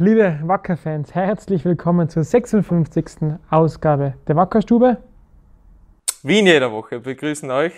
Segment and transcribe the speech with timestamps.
[0.00, 3.04] liebe Wacker-Fans, herzlich willkommen zur 56.
[3.50, 4.96] Ausgabe der Wackerstube.
[6.22, 7.72] Wie in jeder Woche begrüßen euch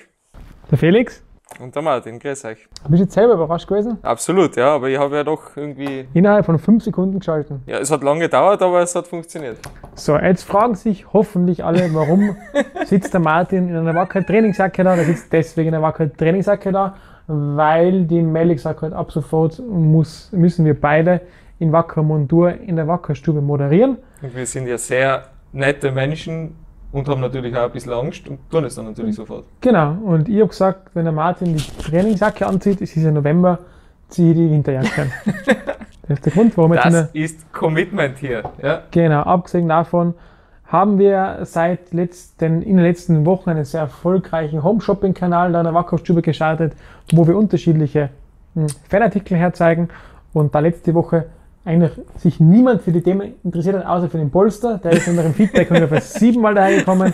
[0.71, 1.25] Der Felix.
[1.61, 2.21] und der Martin.
[2.21, 2.69] Grüß euch.
[2.89, 3.99] Bist du jetzt selber überrascht gewesen?
[4.03, 6.07] Absolut, ja, aber ich habe ja doch irgendwie.
[6.15, 7.61] Innerhalb von 5 Sekunden geschalten.
[7.67, 9.59] Ja, es hat lange gedauert, aber es hat funktioniert.
[9.95, 12.37] So, jetzt fragen sich hoffentlich alle, warum
[12.87, 14.95] sitzt der Martin in einer Wacker-Trainingsjacke da?
[14.95, 16.95] Der sitzt deswegen in einer Wacker-Trainingsjacke da,
[17.27, 21.21] weil die Melik sagt halt, ab sofort muss, müssen wir beide
[21.63, 23.99] in Wacker Montur in der Wackerstube moderieren.
[24.21, 26.57] Und wir sind ja sehr nette Menschen
[26.91, 29.45] und haben natürlich auch ein bisschen Angst und tun es dann natürlich sofort.
[29.61, 33.61] Genau, und ich habe gesagt, wenn der Martin die Trainingsjacke anzieht, es ist ja November,
[34.09, 35.13] ziehe ich die Winterjacke an.
[36.03, 38.43] das ist der Grund, warum jetzt in der, Das ist Commitment hier.
[38.61, 38.83] Ja?
[38.91, 40.15] Genau, abgesehen davon
[40.67, 46.73] haben wir seit letzten, in den letzten Wochen einen sehr erfolgreichen Home-Shopping-Kanal der Wackerstube gestartet,
[47.13, 48.09] wo wir unterschiedliche
[48.55, 49.91] hm, Fanartikel herzeigen.
[50.33, 51.27] Und da letzte Woche
[51.65, 54.79] eigentlich sich niemand für die Themen interessiert hat, außer für den Polster.
[54.79, 57.13] Der ist in unserem Feedback ungefähr siebenmal dahergekommen.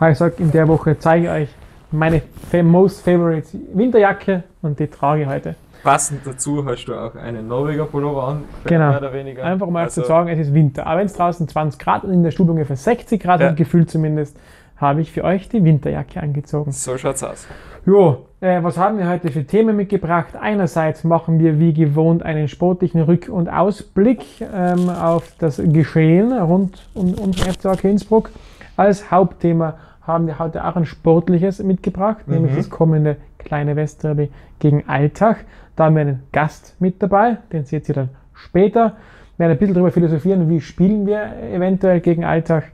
[0.00, 1.48] Habe ich gesagt, in der Woche zeige ich euch
[1.92, 2.20] meine
[2.64, 5.54] most favorite Winterjacke und die trage ich heute.
[5.84, 8.88] Passend dazu hast du auch einen Norweger Pullover an, Genau.
[8.88, 9.44] mehr oder weniger.
[9.44, 10.84] Einfach mal Also, zu sagen, es ist Winter.
[10.86, 13.48] Aber wenn es draußen 20 Grad und in der Stube ungefähr 60 Grad Ja.
[13.48, 14.36] sind, gefühlt zumindest,
[14.78, 16.72] habe ich für euch die Winterjacke angezogen.
[16.72, 17.46] So schaut's aus.
[17.86, 20.36] Jo, äh, was haben wir heute für Themen mitgebracht?
[20.40, 26.88] Einerseits machen wir wie gewohnt einen sportlichen Rück- und Ausblick ähm, auf das Geschehen rund
[26.94, 28.30] um unseren FC Wacker Innsbruck.
[28.76, 34.30] Als Hauptthema haben wir heute auch ein sportliches mitgebracht, nämlich das kommende kleine Westderby
[34.60, 35.44] gegen Alltag.
[35.74, 38.96] Da haben wir einen Gast mit dabei, den seht ihr dann später.
[39.36, 42.70] Wir werden ein bisschen darüber philosophieren, wie spielen wir eventuell gegen Alltag.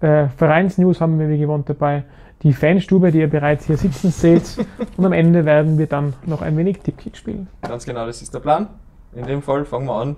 [0.00, 2.04] Äh, Vereinsnews haben wir wie gewohnt dabei.
[2.42, 4.64] Die Fanstube, die ihr bereits hier sitzen seht.
[4.96, 7.48] Und am Ende werden wir dann noch ein wenig Tipkick spielen.
[7.62, 8.68] Ganz genau, das ist der Plan.
[9.14, 10.16] In dem Fall fangen wir an.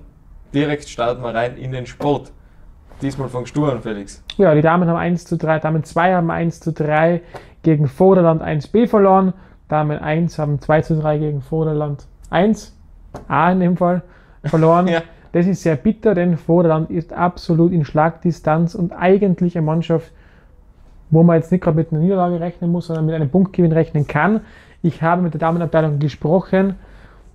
[0.52, 2.32] Direkt starten wir rein in den Sport.
[3.00, 4.22] Diesmal fangst du an, Felix.
[4.36, 7.22] Ja, die Damen haben 1 zu 3, Damen 2 haben 1 zu 3
[7.62, 9.32] gegen Vorderland 1b verloren.
[9.68, 12.76] Damen 1 haben 2 zu 3 gegen Vorderland 1,
[13.28, 14.02] A in dem Fall,
[14.44, 14.88] verloren.
[14.88, 15.02] Ja.
[15.32, 20.10] Das ist sehr bitter, denn Vorderland ist absolut in Schlagdistanz und eigentlich eine Mannschaft,
[21.10, 24.06] wo man jetzt nicht gerade mit einer Niederlage rechnen muss, sondern mit einem Punktgewinn rechnen
[24.06, 24.40] kann.
[24.82, 26.76] Ich habe mit der Damenabteilung gesprochen.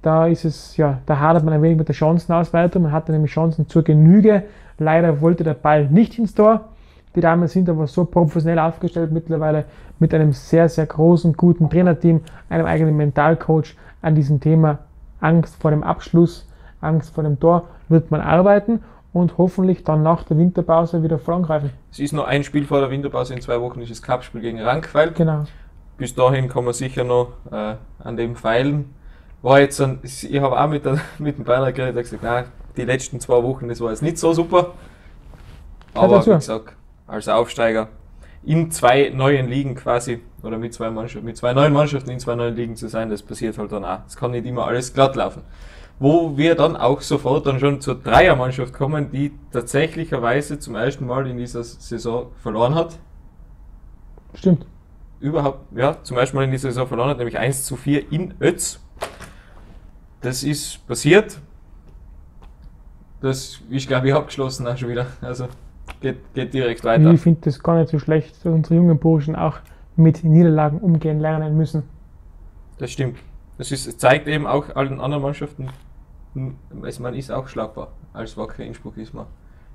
[0.02, 2.84] Da ist es, ja, da hadert man ein wenig mit der Chancenausweitung.
[2.84, 4.44] Man hatte nämlich Chancen zur Genüge.
[4.78, 6.69] Leider wollte der Ball nicht ins Tor.
[7.16, 9.66] Die Damen sind aber so professionell aufgestellt mittlerweile
[10.00, 14.80] mit einem sehr, sehr großen, guten Trainerteam, einem eigenen Mentalcoach an diesem Thema
[15.22, 16.47] Angst vor dem Abschluss,
[16.81, 18.81] Angst vor dem Tor wird man arbeiten
[19.16, 21.70] und hoffentlich dann nach der Winterpause wieder vorangreifen.
[21.90, 24.59] Es ist noch ein Spiel vor der Winterpause, in zwei Wochen ist das Cup-Spiel gegen
[24.59, 25.12] Rankweil.
[25.14, 25.46] Genau.
[25.98, 28.94] Bis dahin kann man sicher noch äh, an dem feilen.
[29.42, 32.44] War jetzt ein, ich habe auch mit, der, mit dem Bernhard geredet, gesagt, nein,
[32.76, 34.74] die letzten zwei Wochen, das war jetzt nicht so super.
[35.94, 36.76] Aber wie gesagt,
[37.08, 37.88] als Aufsteiger
[38.44, 42.36] in zwei neuen Ligen quasi, oder mit zwei, Mannschaften, mit zwei neuen Mannschaften in zwei
[42.36, 44.00] neuen Ligen zu sein, das passiert halt dann auch.
[44.08, 45.44] Es kann nicht immer alles glatt laufen.
[45.98, 51.26] Wo wir dann auch sofort dann schon zur Dreiermannschaft kommen, die tatsächlicherweise zum ersten Mal
[51.28, 53.00] in dieser Saison verloren hat
[54.34, 54.66] Stimmt.
[55.22, 58.34] überhaupt, ja, zum ersten Mal in dieser Saison verloren hat, nämlich 1 zu 4 in
[58.42, 58.80] Ötz.
[60.22, 61.40] Das ist passiert.
[63.22, 65.08] Das ist, glaube ich, abgeschlossen auch schon wieder.
[65.22, 65.48] Also
[66.02, 67.12] geht, geht direkt weiter.
[67.12, 69.60] Ich finde das gar nicht so schlecht, dass unsere jungen Burschen auch
[69.96, 71.84] mit Niederlagen umgehen lernen müssen.
[72.78, 73.18] Das stimmt.
[73.58, 75.70] Das ist, zeigt eben auch allen anderen Mannschaften,
[76.34, 77.90] hm, also man ist auch schlagbar.
[78.14, 79.26] Als Wacker Innsbruck ist man.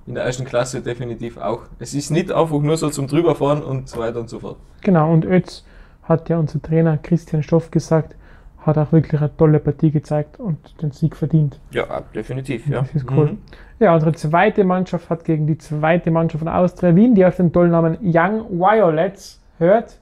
[0.07, 1.63] In der ersten Klasse definitiv auch.
[1.79, 4.57] Es ist nicht einfach nur so zum drüberfahren und so weiter und so fort.
[4.83, 5.65] Genau, und Ötz
[6.03, 8.17] hat ja unser Trainer Christian Stoff gesagt,
[8.59, 11.59] hat auch wirklich eine tolle Partie gezeigt und den Sieg verdient.
[11.71, 12.81] Ja, definitiv, ja.
[12.81, 13.33] Das ist cool.
[13.33, 13.39] Mhm.
[13.79, 17.53] Ja, unsere zweite Mannschaft hat gegen die zweite Mannschaft von Austria Wien, die auf den
[17.53, 19.99] tollen Namen Young Violets hört,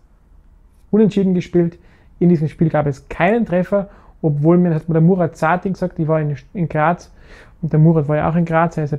[0.91, 1.79] unentschieden gespielt.
[2.19, 3.89] In diesem Spiel gab es keinen Treffer,
[4.23, 7.13] obwohl mir hat mir der Murat Zati gesagt, die war in, in Graz
[7.63, 8.99] und der Murat war ja auch in Graz, er ist ja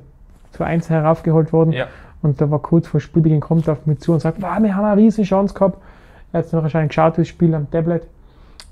[0.52, 1.88] zu 1 heraufgeholt worden Ja.
[2.22, 4.76] und da war kurz vor Spielbeginn, kommt er auf mich zu und sagt, wow, wir
[4.76, 5.78] haben eine riesen Chance gehabt.
[6.32, 8.04] Er hat noch wahrscheinlich geschaut, das Spiel am Tablet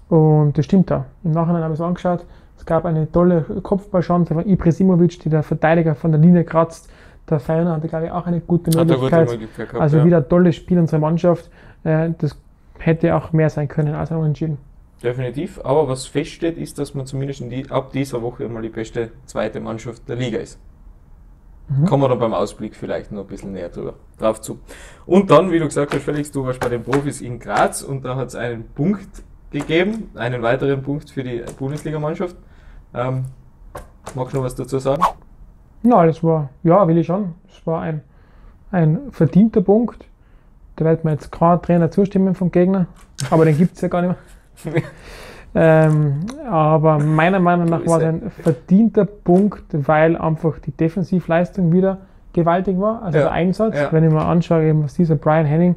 [0.10, 1.06] und das stimmt da.
[1.24, 2.26] Im Nachhinein habe ich es angeschaut.
[2.58, 6.90] Es gab eine tolle Kopfballchance von Ibrahimovic, die der Verteidiger von der Linie kratzt.
[7.30, 9.30] Der Feiner hatte, glaube ich, auch eine gute eine gute Möglichkeit.
[9.30, 9.82] Möglichkeit gehabt.
[9.82, 10.06] Also ja.
[10.06, 11.50] wieder ein tolles Spiel unserer Mannschaft.
[11.84, 12.38] Äh, Das
[12.80, 14.58] hätte auch mehr sein können als ein Unentschieden.
[15.04, 15.60] Definitiv.
[15.64, 19.12] Aber was feststeht, ist, dass man zumindest in die, ab dieser Woche mal die beste
[19.26, 20.60] zweite Mannschaft der Liga ist.
[21.70, 21.86] Mhm.
[21.86, 24.60] Kommen wir dann beim Ausblick vielleicht noch ein bisschen näher drüber, drauf zu.
[25.06, 28.06] Und dann, wie du gesagt hast, Felix, du warst bei den Profis in Graz und
[28.06, 32.36] da hat es einen Punkt gegeben, einen weiteren Punkt für die Bundesligamannschaft.
[32.94, 33.26] Ähm,
[34.16, 35.04] magst du noch was dazu sagen?
[35.84, 37.36] Na, das war, ja, will ich schon.
[37.48, 38.02] Das war ein,
[38.72, 40.07] ein verdienter Punkt.
[40.78, 42.86] Da wird mir jetzt kein Trainer zustimmen vom Gegner,
[43.30, 44.16] aber den gibt es ja gar nicht
[44.64, 44.84] mehr.
[45.56, 46.20] ähm,
[46.50, 51.98] aber meiner Meinung nach war es ein verdienter Punkt, weil einfach die Defensivleistung wieder
[52.32, 53.02] gewaltig war.
[53.02, 53.92] Also Ja, der Einsatz, ja.
[53.92, 55.76] wenn ich mir anschaue, eben, was dieser Brian Henning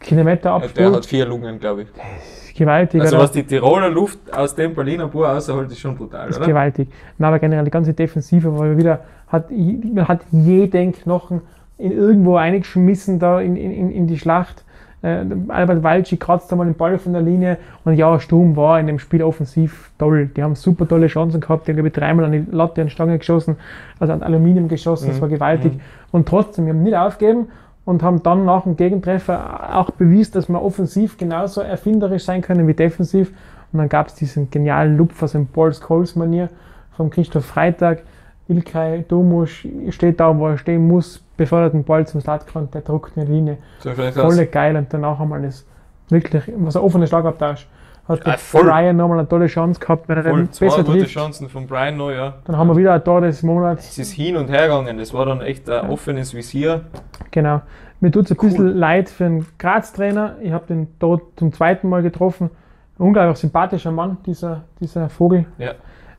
[0.00, 1.88] Kilometer Der abspielt, hat vier Lungen, glaube ich.
[1.88, 3.00] ist gewaltig.
[3.00, 3.24] Also oder?
[3.24, 6.46] was die Tiroler Luft aus dem Berliner Bur rausholt, ist schon brutal, ist oder?
[6.46, 6.88] gewaltig.
[7.16, 11.40] Na, aber generell die ganze Defensive war wieder, hat, man hat jeden Knochen
[11.80, 14.64] in irgendwo eingeschmissen da in, in, in- die Schlacht.
[15.02, 17.56] Äh, Albert Walci kratzt einmal den Ball von der Linie
[17.86, 20.26] und ja, Sturm war in dem Spiel offensiv toll.
[20.36, 22.90] Die haben super tolle Chancen gehabt, die haben glaube ich dreimal an die Latte und
[22.90, 23.56] Stange geschossen,
[23.98, 25.20] also an Aluminium geschossen, das Mhm.
[25.22, 25.72] war gewaltig.
[26.12, 27.46] Und trotzdem, wir haben nicht aufgegeben
[27.86, 32.68] und haben dann nach dem Gegentreffer auch bewiesen, dass wir offensiv genauso erfinderisch sein können
[32.68, 33.32] wie defensiv.
[33.72, 36.50] Und dann gab es diesen genialen Lupfer, so in Paul Scholes-Manier
[36.94, 38.02] von Christoph Freitag.
[38.48, 43.16] Ilkay Domusch steht da, wo er stehen muss, befördert den Ball zum Slatkan, der druckt
[43.16, 43.56] eine Linie.
[43.78, 44.50] So schaut's Voll aus.
[44.50, 45.66] geil und danach einmal das
[46.10, 47.66] wirklich, was ein offener Schlagabtausch.
[48.06, 48.64] Hat Ja, voll.
[48.64, 51.12] Brian nochmal eine tolle Chance gehabt, wenn er Voll, den zwei besser gute trifft.
[51.14, 52.34] Chancen von Brian noch, ja.
[52.44, 53.88] Dann haben wir wieder ein Tor des Monats.
[53.88, 56.82] Es ist hin und her gegangen, das war dann echt ein offenes Visier.
[57.30, 57.62] Genau.
[58.00, 58.48] Mir tut es ein Cool.
[58.50, 60.36] bisschen leid für einen Graz-Trainer.
[60.42, 62.50] Ich habe den dort zum zweiten Mal getroffen.
[62.98, 65.46] Ein unglaublich sympathischer Mann, dieser, dieser Vogel.
[65.58, 65.72] Ja.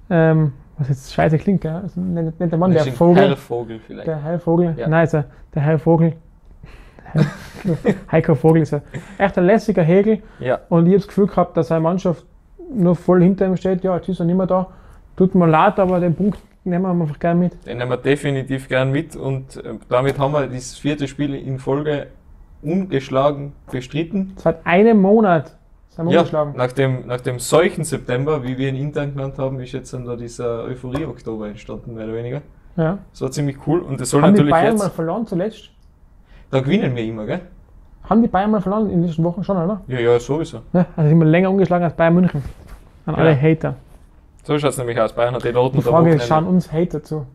[0.09, 1.71] Ähm, was jetzt scheiße klingt, gell?
[1.71, 3.29] Also nicht, nicht der Mann, der ein Vogel.
[3.29, 4.07] Herr Vogel vielleicht.
[4.07, 4.73] Der Herr Vogel.
[4.77, 4.87] Ja.
[4.87, 6.13] Nein, ist er, der Herr Vogel.
[8.11, 8.81] Heiko Vogel ist er.
[9.17, 10.21] Echt ein lässiger Hegel.
[10.39, 10.59] Ja.
[10.69, 12.25] Und ich habe das Gefühl gehabt, dass seine Mannschaft
[12.73, 13.83] nur voll hinter ihm steht.
[13.83, 14.67] Ja, jetzt ist er nicht mehr da.
[15.15, 17.65] Tut mir leid, aber den Punkt nehmen wir einfach gerne mit.
[17.65, 21.59] Den nehmen wir definitiv gern mit und äh, damit haben wir das vierte Spiel in
[21.59, 22.07] Folge
[22.61, 24.33] ungeschlagen bestritten.
[24.37, 25.55] Seit einem Monat
[25.91, 26.53] sind wir Ja, umgeschlagen.
[26.57, 30.05] nach dem, nach dem solchen September, wie wir ihn intern genannt haben, ist jetzt dann
[30.05, 32.41] da dieser Euphorie-Oktober entstanden, mehr oder weniger.
[32.77, 32.97] Ja.
[33.11, 34.95] Das war ziemlich cool und das soll Haben die natürlich Bayern mal jetzt.
[34.95, 35.69] verloren zuletzt?
[36.49, 37.41] Da gewinnen wir immer, gell?
[38.09, 39.81] Haben die Bayern mal verloren in den letzten Wochen schon, oder?
[39.87, 40.61] Ja, ja, sowieso.
[40.73, 42.41] Ja, also sind wir länger umgeschlagen als Bayern München.
[43.05, 43.37] An alle Ja.
[43.37, 43.75] Hater.
[44.43, 45.13] So schaut es nämlich aus.
[45.13, 47.25] Bayern hat die Noten Die Frage ist, schauen uns Hater zu?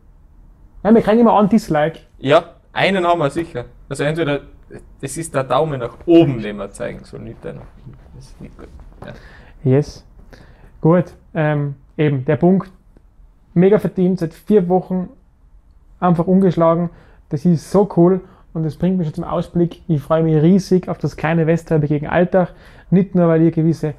[0.83, 1.99] Ja, wir kriegen immer ein Dislike.
[2.19, 2.43] Ja,
[2.73, 3.65] einen haben wir sicher.
[3.89, 4.41] Also entweder,
[5.01, 7.97] das ist der Daumen nach oben, den wir zeigen soll, nicht der nach unten.
[8.17, 8.69] Ist nicht gut.
[9.05, 9.13] Ja.
[9.63, 10.05] Yes.
[10.81, 11.13] Gut.
[11.33, 12.71] Ähm, eben, der Punkt.
[13.53, 15.09] Mega verdient, seit vier Wochen
[15.99, 16.89] einfach ungeschlagen.
[17.29, 18.21] Das ist so cool
[18.53, 19.81] und das bringt mich schon zum Ausblick.
[19.87, 22.53] Ich freue mich riesig auf das kleine Westderby gegen Alltag.
[22.89, 23.93] Nicht nur, weil ich gewisse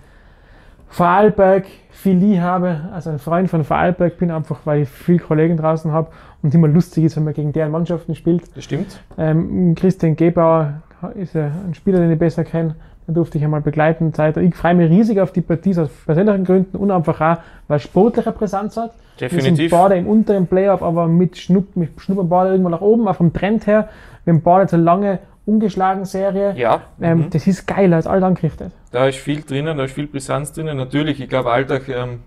[0.88, 6.10] Vorarlberg-Philie habe, also ein Freund von Vorarlberg bin, einfach weil ich viele Kollegen draußen habe
[6.42, 8.56] und immer lustig ist, wenn man gegen deren Mannschaften spielt.
[8.56, 9.00] Das stimmt.
[9.18, 10.82] Ähm, Christian Gebauer
[11.14, 12.74] ist ein Spieler, den ich besser kenne.
[13.08, 14.12] Den durfte ich einmal begleiten.
[14.12, 14.36] Zeit.
[14.36, 17.82] Ich freue mich riesig auf die Partie aus persönlichen Gründen und einfach auch, weil es
[17.82, 18.92] sportliche Präsenz hat.
[19.18, 19.70] Wir sind Definitiv.
[19.72, 23.32] beide im unteren Playoff, aber mit, Schnupp, mit schnuppern beide irgendwo nach oben, auch vom
[23.32, 23.88] Trend her.
[24.24, 26.54] Wir haben beide jetzt eine lange ungeschlagen Serie.
[26.56, 27.30] Ja, Ähm, mhm.
[27.30, 28.70] Das ist geiler als alle angerichtet.
[28.92, 30.76] da ist viel drinnen, da ist viel Brisanz drinnen.
[30.76, 32.20] Natürlich, ich glaube, Alltag, ähm,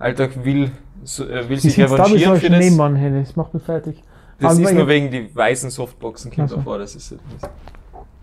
[0.00, 0.72] Alltag will,
[1.04, 2.58] so, äh, will Sie sich da so revanchieren ein für das.
[2.66, 4.02] Schneemann, hey, das macht mich fertig.
[4.40, 6.56] Das Aber ist nur wegen die weißen Softboxen kommt Ach so.
[6.56, 6.78] davor.
[6.78, 7.50] Das ist das.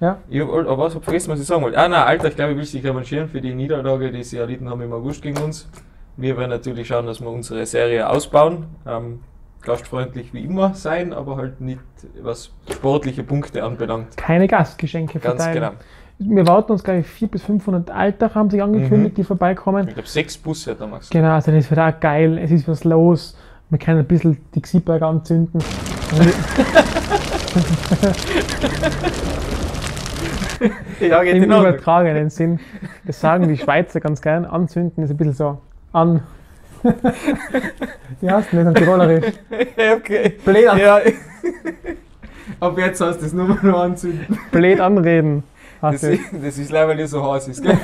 [0.02, 0.18] Ja.
[0.30, 1.78] Ich hab, aber was hab vergessen, was ich sagen wollte.
[1.78, 4.70] Ah, nein, Alter, ich glaube, ich will sich revanchieren für die Niederlage, die sie erlitten
[4.70, 5.70] haben im August gegen uns.
[6.18, 8.66] Wir werden natürlich schauen, dass wir unsere Serie ausbauen.
[8.86, 9.20] Ähm,
[9.62, 11.80] gastfreundlich wie immer sein, aber halt nicht,
[12.22, 14.18] was sportliche Punkte anbelangt.
[14.18, 15.72] Keine Gastgeschenke Ganz verteilen.
[16.18, 16.36] genau.
[16.36, 19.16] Wir warten uns, glaube ich, 400 bis 500 Alltag haben sich angekündigt, Mhm.
[19.16, 19.88] die vorbeikommen.
[19.88, 21.10] Ich glaube, sechs Busse hat er Max.
[21.12, 22.38] Genau, also das wird auch geil.
[22.40, 23.38] Es ist was los.
[23.70, 25.62] Wir können ein bisschen die Xieberg anzünden.
[31.00, 32.60] Ja, geht Im übertragenen Sinn.
[33.06, 34.46] Das sagen die Schweizer ganz gern.
[34.46, 35.58] Anzünden ist ein bisschen so
[35.92, 36.22] an.
[38.22, 39.34] Wie heißt denn das am Tirolerisch?
[39.98, 40.34] Okay.
[40.44, 41.00] Blöd, an, Ja.
[42.60, 44.38] Ab jetzt hast du das nur mal anzünden.
[44.52, 45.44] blöd anreden.
[45.82, 47.78] Das, das ist leider nicht so heiß ist, gell?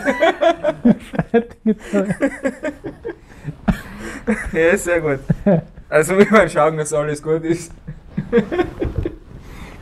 [4.54, 5.20] Ja, sehr gut.
[5.90, 7.72] Also wir werden schauen, dass alles gut ist.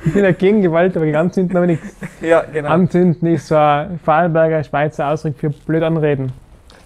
[0.05, 1.95] Ich bin ja gegen Gewalt, aber gegen Anzünden aber nichts.
[2.21, 2.69] Ja, genau.
[2.69, 6.31] Anzünden ist so ein Vorarlberger Schweizer Ausdruck für blöd anreden.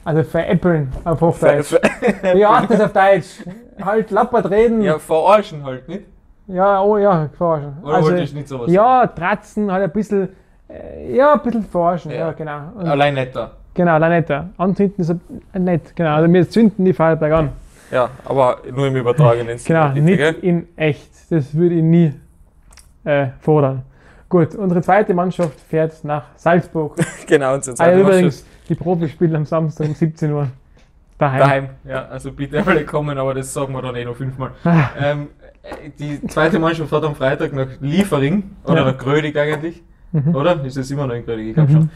[0.06, 1.76] Also veräppeln auf Hochdeutsch.
[2.36, 3.44] Ja, das auf Deutsch.
[3.82, 4.82] Halt lappert reden.
[4.82, 6.04] ja, verarschen halt, nicht?
[6.48, 7.74] Ja, oh ja, forschen.
[7.84, 10.30] Oder wolltest du nicht sowas ja, tratzen, halt ein bisschen,
[10.68, 12.32] äh, ja, ein bisschen forschen, ja, Ja.
[12.32, 12.60] genau.
[12.76, 13.52] Und, Allein netter.
[13.74, 14.50] genau, allein da.
[14.58, 15.16] Anzünden ist
[15.54, 16.16] nett, genau.
[16.16, 17.50] Also wir zünden die Vorarlberg an.
[17.92, 19.92] Ja, aber nur im übertragenen Sinne.
[19.94, 20.36] Genau, nicht gell?
[20.42, 21.10] in echt.
[21.30, 22.14] Das würde ich nie
[23.04, 23.84] äh, fordern.
[24.30, 26.96] Gut, unsere zweite Mannschaft fährt nach Salzburg.
[27.28, 30.48] Genau, und sonst Ah, ja, übrigens, die Profis spielen am Samstag um 17 Uhr.
[31.18, 31.40] Daheim.
[31.40, 31.70] daheim.
[31.84, 34.52] Ja, also bitte alle kommen, aber das sagen wir dann eh noch fünfmal.
[34.64, 35.28] Ah, Ähm,
[35.62, 38.92] Äh, Die zweite Mannschaft hat am Freitag nach Liefering, oder Ja.
[38.92, 39.84] nach Grödig eigentlich,
[40.14, 40.34] Mhm.
[40.34, 40.64] oder?
[40.64, 41.50] Ist es immer noch in Grödig?
[41.50, 41.76] Ich glaube Mhm.
[41.76, 41.90] schon.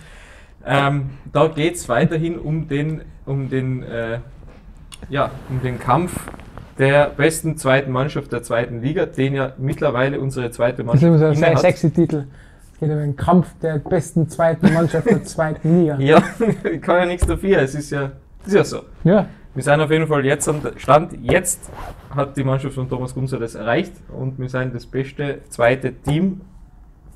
[0.66, 4.20] Ähm, da geht es weiterhin um den, um den, äh,
[5.10, 6.12] ja, um den Kampf
[6.78, 11.24] der besten zweiten Mannschaft der zweiten Liga, den ja mittlerweile unsere zweite Das ist Mannschaft
[11.24, 12.26] immer so ein sexy Titel.
[12.74, 15.98] Es geht um den Kampf der besten zweiten Mannschaft der zweiten Liga.
[16.00, 16.24] Ja,
[16.72, 18.12] ich kann ja nichts dafür, es ist ja,
[18.46, 18.82] ist ja so.
[19.04, 21.14] Ja, Wir sind auf jeden Fall jetzt am Stand.
[21.22, 21.70] Jetzt
[22.10, 26.42] hat die Mannschaft von Thomas Gunzer das erreicht und wir sind das beste zweite Team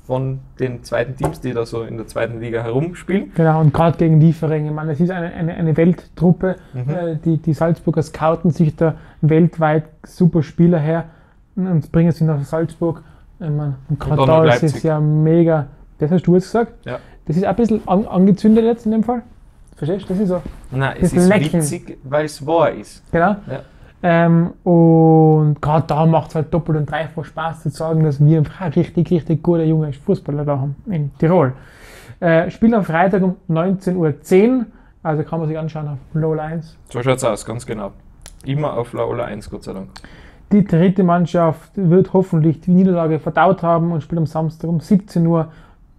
[0.08, 3.30] von den zweiten Teams, die da so in der zweiten Liga herumspielen.
[3.34, 3.60] genau.
[3.60, 4.64] Und gerade gegen Liefering.
[4.64, 6.56] Ich meine, es ist eine, eine, eine Welttruppe.
[6.72, 6.88] Mhm.
[6.88, 11.04] Äh, die, die Salzburger scouten sich da weltweit super Spieler her
[11.56, 13.02] und bringen sie nach Salzburg.
[13.38, 15.66] Ich meine, und gerade da ist es ja mega.
[15.98, 16.86] Das hast du jetzt gesagt?
[16.86, 17.00] Ja.
[17.26, 19.20] Das ist ein bisschen an, angezündet jetzt in dem Fall.
[19.76, 20.14] Verstehst du?
[20.14, 20.42] Das ist so.
[20.70, 21.60] Nein, es ist lecken.
[21.60, 23.02] witzig, weil es wahr ist.
[23.12, 23.36] Genau.
[23.46, 23.60] Ja.
[24.02, 28.38] Ähm, und gerade da macht es halt doppelt und dreifach Spaß zu sagen, dass wir
[28.38, 31.52] ein richtig, richtig gute junge Fußballer da haben in Tirol.
[32.20, 34.66] Äh, Spiel am Freitag um 19.10 Uhr,
[35.02, 36.76] also kann man sich anschauen auf Low 1.
[36.90, 37.92] So schaut's aus, ganz genau.
[38.44, 39.88] Immer auf Laola 1, Gott sei Dank.
[40.50, 45.26] Die dritte Mannschaft wird hoffentlich die Niederlage verdaut haben und spielt am Samstag um 17
[45.26, 45.52] Uhr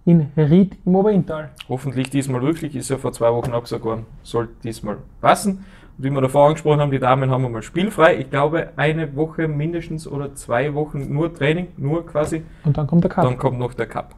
[0.04, 1.50] in Ried im Oberintal.
[1.68, 4.06] Hoffentlich diesmal wirklich, ist ja vor zwei Wochen abgesagt worden.
[4.22, 5.64] Sollte diesmal passen.
[6.02, 8.16] Wie wir davor angesprochen haben, die Damen haben einmal spielfrei.
[8.16, 12.42] Ich glaube, eine Woche mindestens oder zwei Wochen nur Training, nur quasi.
[12.64, 13.24] Und dann kommt der Cup.
[13.24, 14.14] Dann kommt noch der Cup.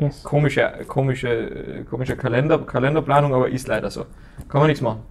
[0.00, 0.24] Yes.
[0.24, 4.06] Komische, komische, komische Kalender, Kalenderplanung, aber ist leider so.
[4.48, 5.02] Kann man nichts machen.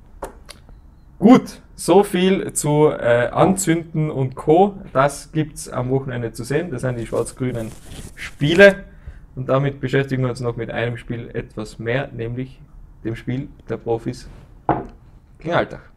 [1.20, 4.76] Gut, so viel zu äh, Anzünden und Co.
[4.92, 6.70] Das gibt's am Wochenende zu sehen.
[6.70, 7.72] Das sind die schwarz-grünen
[8.16, 8.84] Spiele.
[9.36, 12.60] Und damit beschäftigen wir uns noch mit einem Spiel etwas mehr, nämlich
[13.06, 14.28] dem Spiel der Profis
[15.50, 15.90] Alltag.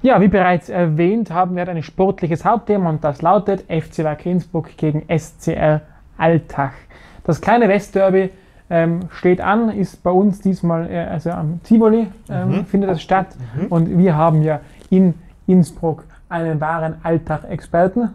[0.00, 4.76] Ja, wie bereits erwähnt, haben wir ein sportliches Hauptthema und das lautet FC Wacker Innsbruck
[4.76, 5.80] gegen SCR
[6.16, 6.72] Altach.
[7.24, 8.30] Das kleine Westderby
[8.70, 12.64] ähm, steht an, ist bei uns diesmal äh, also am Tivoli ähm, Mhm.
[12.66, 13.66] findet das statt Mhm.
[13.66, 15.14] und wir haben ja in
[15.46, 18.10] Innsbruck einen wahren Altach-Experten.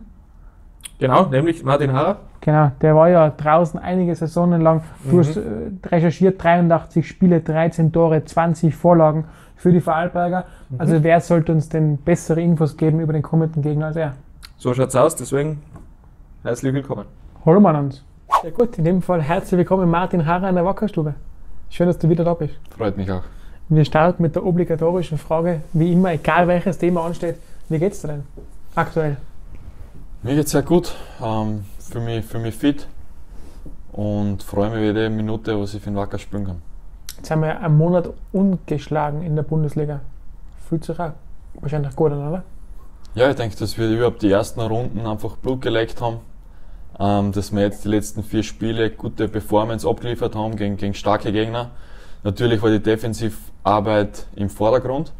[0.99, 2.17] Genau, nämlich Martin Harrer.
[2.41, 4.83] Genau, der war ja draußen einige Saisonen lang.
[5.09, 5.19] Du Mhm.
[5.19, 5.41] hast äh,
[5.87, 9.25] recherchiert, 83 Spiele, 13 Tore, 20 Vorlagen
[9.63, 10.43] für die Vorarlberger.
[10.69, 10.81] Mhm.
[10.81, 14.13] Also wer sollte uns denn bessere Infos geben über den kommenden Gegner als er?
[14.57, 15.63] So schaut's aus, deswegen
[16.43, 17.05] herzlich willkommen.
[17.45, 18.03] Hallo Manns.
[18.43, 21.13] Ja gut, in dem Fall herzlich willkommen Martin Harrer in der Wackerstube.
[21.69, 22.55] Schön, dass du wieder da bist.
[22.77, 23.23] Freut mich auch.
[23.69, 27.37] Wir starten mit der obligatorischen Frage, wie immer, egal welches Thema ansteht.
[27.69, 28.23] Wie geht's dir denn
[28.75, 29.15] aktuell?
[30.23, 30.93] Mir geht's sehr gut.
[31.23, 32.85] Ähm, fühle mich, fühl mich fit
[33.93, 36.72] und freue mich jede Minute, was ich für den Wacker spielen kann.
[37.23, 40.01] Jetzt haben wir einen Monat ungeschlagen in der Bundesliga.
[40.67, 41.13] Fühlt sich auch
[41.61, 42.43] wahrscheinlich gut an, oder?
[43.15, 46.17] Ja, ich denke, dass wir überhaupt die ersten Runden einfach Blut geleckt haben.
[46.99, 51.31] Ähm, dass wir jetzt die letzten vier Spiele gute Performance abgeliefert haben gegen, gegen starke
[51.31, 51.69] Gegner.
[52.25, 55.13] Natürlich war die Defensivarbeit im Vordergrund,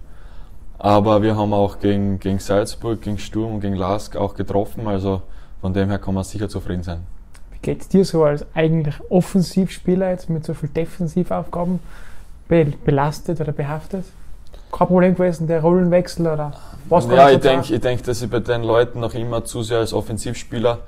[0.79, 4.89] aber wir haben auch gegen, gegen Salzburg, gegen Sturm und gegen Lask auch getroffen.
[4.89, 5.22] Also
[5.62, 7.12] von dem her kann man sicher zufrieden sein.
[7.63, 11.79] Wie geht's dir so als eigentlich Offensivspieler jetzt mit so viel Defensivaufgaben
[12.50, 14.03] be belastet oder behaftet?
[14.70, 16.51] Kein Problem gewesen, der Rollenwechsel oder
[16.89, 19.77] was Ja, ich denke, ich denk, dass ich bei den Leuten noch immer zu sehr
[19.77, 20.79] als Offensivspieler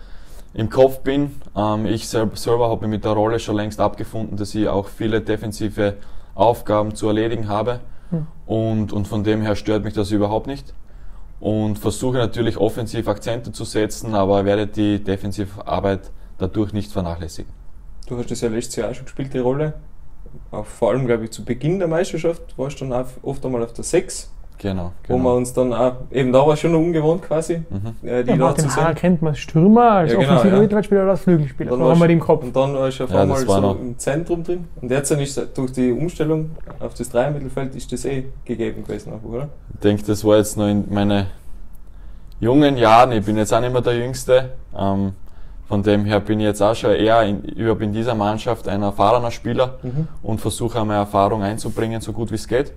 [0.54, 1.40] im Kopf bin.
[1.56, 4.90] Ähm, ich sel selber habe mich mit der Rolle schon längst abgefunden, dass ich auch
[4.90, 5.94] viele defensive
[6.34, 7.80] Aufgaben zu erledigen habe.
[8.10, 8.28] Hm.
[8.46, 10.74] Und, und von dem her stört mich das überhaupt nicht.
[11.40, 17.52] Und versuche natürlich offensiv Akzente zu setzen, aber werde die Defensivarbeit dadurch nicht vernachlässigen.
[18.08, 19.74] Du hast das ja letztes Jahr auch schon gespielt, die Rolle.
[20.52, 23.64] Auch vor allem, glaube ich, zu Beginn der Meisterschaft warst du dann auch oft einmal
[23.64, 24.92] auf der 6, Genau.
[25.08, 25.36] wo wir genau.
[25.38, 28.08] uns dann auch, eben da war es schon noch ungewohnt quasi, Mhm.
[28.08, 28.96] äh, die Ja, Martin sehen.
[28.96, 30.62] kennt man als Stürmer, als Ja, genau, offensiver ja.
[30.62, 31.78] Mittelfeldspieler oder als Flügelspieler.
[31.78, 32.44] Dann wir die im Kopf.
[32.44, 34.66] Und dann warst du auf Ja, einmal war so noch- im Zentrum drin.
[34.82, 39.28] Und jetzt ist durch die Umstellung auf das Dreier-Mittelfeld ist das eh gegeben gewesen, einfach,
[39.30, 39.50] oder?
[39.74, 41.28] Ich denke, das war jetzt noch in meine
[42.40, 43.12] jungen Jahren.
[43.14, 44.52] Ich bin jetzt auch nicht mehr der Jüngste.
[44.78, 45.14] Ähm,
[45.68, 48.82] von dem her bin ich jetzt auch schon eher in, überhaupt in dieser Mannschaft ein
[48.84, 49.80] erfahrener Spieler
[50.22, 52.72] und versuche auch meine Erfahrung einzubringen, so gut wie es geht.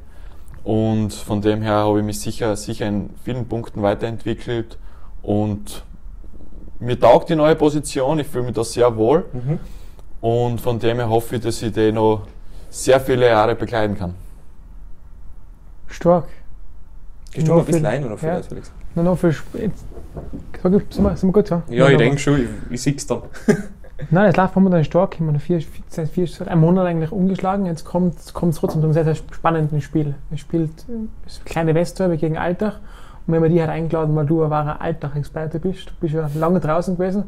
[0.64, 4.78] Und von dem her habe ich mich sicher, sicher in vielen Punkten weiterentwickelt
[5.23, 5.83] und
[6.80, 8.18] mir taugt die neue Position.
[8.21, 9.59] Ich fühle mich da sehr wohl Mhm.
[10.21, 12.23] und von dem her hoffe ich, dass ich die noch
[12.71, 14.14] sehr viele Jahre begleiten kann.
[15.87, 16.26] Stark.
[17.33, 18.16] Gehst du ein bisschen für- ein oder ja.
[18.18, 18.73] vielleicht, Felix?
[19.02, 19.85] Noch viel Sp jetzt,
[20.62, 21.50] sag ich, sind wir, sind wir gut?
[21.50, 23.23] Ja, Nur ich denke schon, ich, ich sehe es dann.
[24.11, 25.14] Nein, es läuft momentan stark.
[25.14, 27.67] Ich meine, vier, vier, vier, seit einem Monat eigentlich umgeschlagen.
[27.67, 30.14] Jetzt kommt es trotzdem zu einem sehr, sehr spannenden Spiel.
[30.33, 30.71] Es spielt
[31.25, 32.81] das kleine Westderby gegen Altach
[33.28, 35.90] wir haben dich halt eingeladen, weil du ein wahrer Alltag-Experte bist.
[35.90, 37.25] Du bist ja lange draußen gewesen.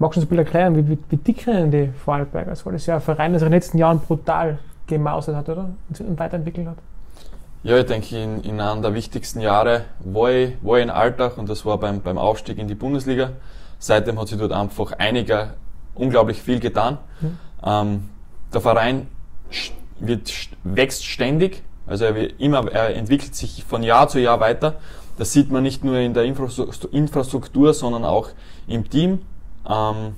[0.00, 2.66] Magst du uns ein bisschen erklären, wie, wie, wie dick rennen die Vorarlbergers?
[2.66, 5.70] Weil das ja ein Verein, der sich in den letzten Jahren brutal gemausert hat, oder?
[6.00, 6.78] Und weiterentwickelt hat.
[7.64, 11.38] Ja, ich denke, in, in einem der wichtigsten Jahre war ich, war ich in Alltag
[11.38, 13.30] und das war beim, beim Aufstieg in die Bundesliga.
[13.78, 15.54] Seitdem hat sich dort einfach einiger
[15.94, 16.98] unglaublich viel getan.
[17.22, 17.38] Mhm.
[17.64, 18.08] Ähm,
[18.52, 19.06] der Verein
[19.98, 20.30] wird,
[20.62, 24.74] wächst ständig, also er, wird immer, er entwickelt sich von Jahr zu Jahr weiter.
[25.16, 28.28] Das sieht man nicht nur in der Infrastruktur, sondern auch
[28.66, 29.22] im Team.
[29.66, 30.16] Ähm,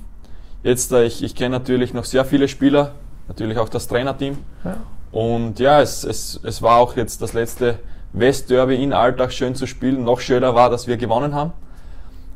[0.63, 2.91] jetzt, äh, ich, ich kenne natürlich noch sehr viele Spieler,
[3.29, 4.37] natürlich auch das Trainerteam.
[4.65, 4.75] Ja.
[5.11, 7.79] Und ja, es, es, es war auch jetzt das letzte
[8.13, 10.03] Westderby in Alltag schön zu spielen.
[10.03, 11.53] Noch schöner war, dass wir gewonnen haben.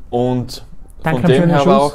[0.10, 0.66] Und
[1.04, 1.94] Danke von dem her war auch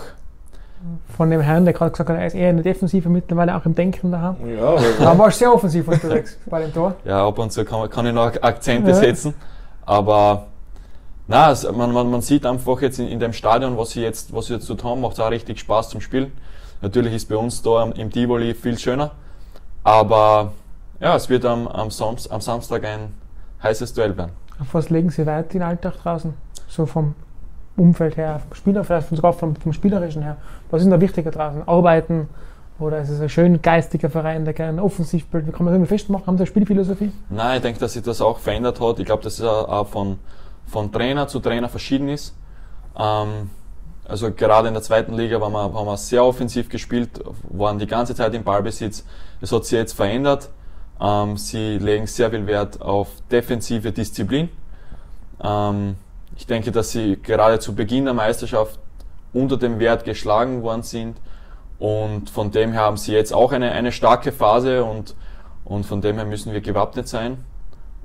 [1.17, 3.65] von dem Herrn, der gerade gesagt hat, er ist eher in der Defensive mittlerweile auch
[3.65, 4.37] im Denken daheim.
[4.47, 6.95] Ja, aber da war sehr offensiv unterwegs bei dem Tor.
[7.05, 8.97] Ja, ab und zu kann, kann ich noch Akzente ja.
[8.97, 9.35] setzen.
[9.85, 10.49] Aber
[11.27, 14.35] na, also man, man, man sieht einfach jetzt in, in, dem Stadion, was sie jetzt,
[14.35, 16.33] was sie jetzt dort haben, macht es auch richtig Spaß zum Spielen.
[16.83, 19.13] Natürlich ist bei uns da im Tivoli viel schöner.
[19.83, 20.53] Aber
[21.01, 23.15] ja, es wird am, am, Samst, am Samstag ein
[23.63, 24.33] heißes Duell werden.
[24.61, 26.35] Auf was legen Sie weit in Alltag draußen?
[26.69, 27.15] So vom
[27.77, 30.37] Umfeld her, vom Spieler, vielleicht sogar vom, vom Spielerischen her.
[30.71, 31.67] Was ist denn da wichtiger draußen?
[31.69, 32.29] Arbeiten
[32.79, 35.47] oder ist es ein schön geistiger Verein, der gerne offensiv spielt?
[35.47, 36.27] Wie kann man das irgendwie festmachen?
[36.27, 37.13] Haben Sie eine Spielphilosophie?
[37.31, 38.99] Nein, ich denke, dass sich das auch verändert hat.
[38.99, 40.19] Ich glaube, dass es auch von,
[40.67, 42.35] von Trainer zu Trainer verschieden ist.
[42.99, 43.51] Ähm,
[44.09, 47.87] also gerade in der zweiten Liga waren wir, haben wir sehr offensiv gespielt, waren die
[47.87, 49.05] ganze Zeit im Ballbesitz.
[49.41, 50.51] Es hat sich jetzt verändert.
[51.01, 54.49] Ähm, sie legen sehr viel Wert auf defensive Disziplin.
[55.43, 55.97] Ähm,
[56.37, 58.79] ich denke, dass sie gerade zu Beginn der Meisterschaft
[59.33, 61.17] unter dem Wert geschlagen worden sind.
[61.79, 65.15] Und von dem her haben sie jetzt auch eine, eine starke Phase und,
[65.65, 67.39] und von dem her müssen wir gewappnet sein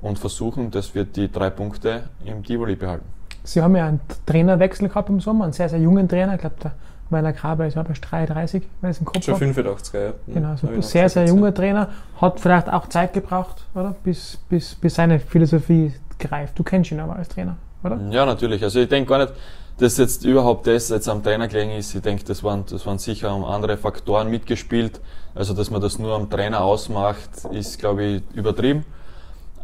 [0.02, 3.06] und versuchen, dass wir die drei Punkte im Tivoli behalten.
[3.44, 6.34] Sie haben ja einen Trainerwechsel gehabt im Sommer, einen sehr, sehr jungen Trainer.
[6.34, 6.72] Ich glaube, der
[7.12, 10.12] Werner Graber ist aber 33, wenn es im Kopf Schon 85, ja.
[10.26, 11.88] Genau, so ein sehr, sehr junger Trainer.
[12.20, 13.94] Hat vielleicht auch Zeit gebraucht, oder?
[14.02, 16.58] Bis, bis, bis seine Philosophie greift.
[16.58, 18.00] Du kennst ihn aber als Trainer, oder?
[18.10, 18.62] Ja, natürlich.
[18.62, 19.32] Also ich denke gar nicht,
[19.78, 21.94] dass jetzt überhaupt das jetzt am Trainer gelegen ist.
[21.94, 25.00] Ich denke, das waren, das waren sicher andere Faktoren mitgespielt.
[25.34, 28.84] Also, dass man das nur am Trainer ausmacht, ist, glaube ich, übertrieben.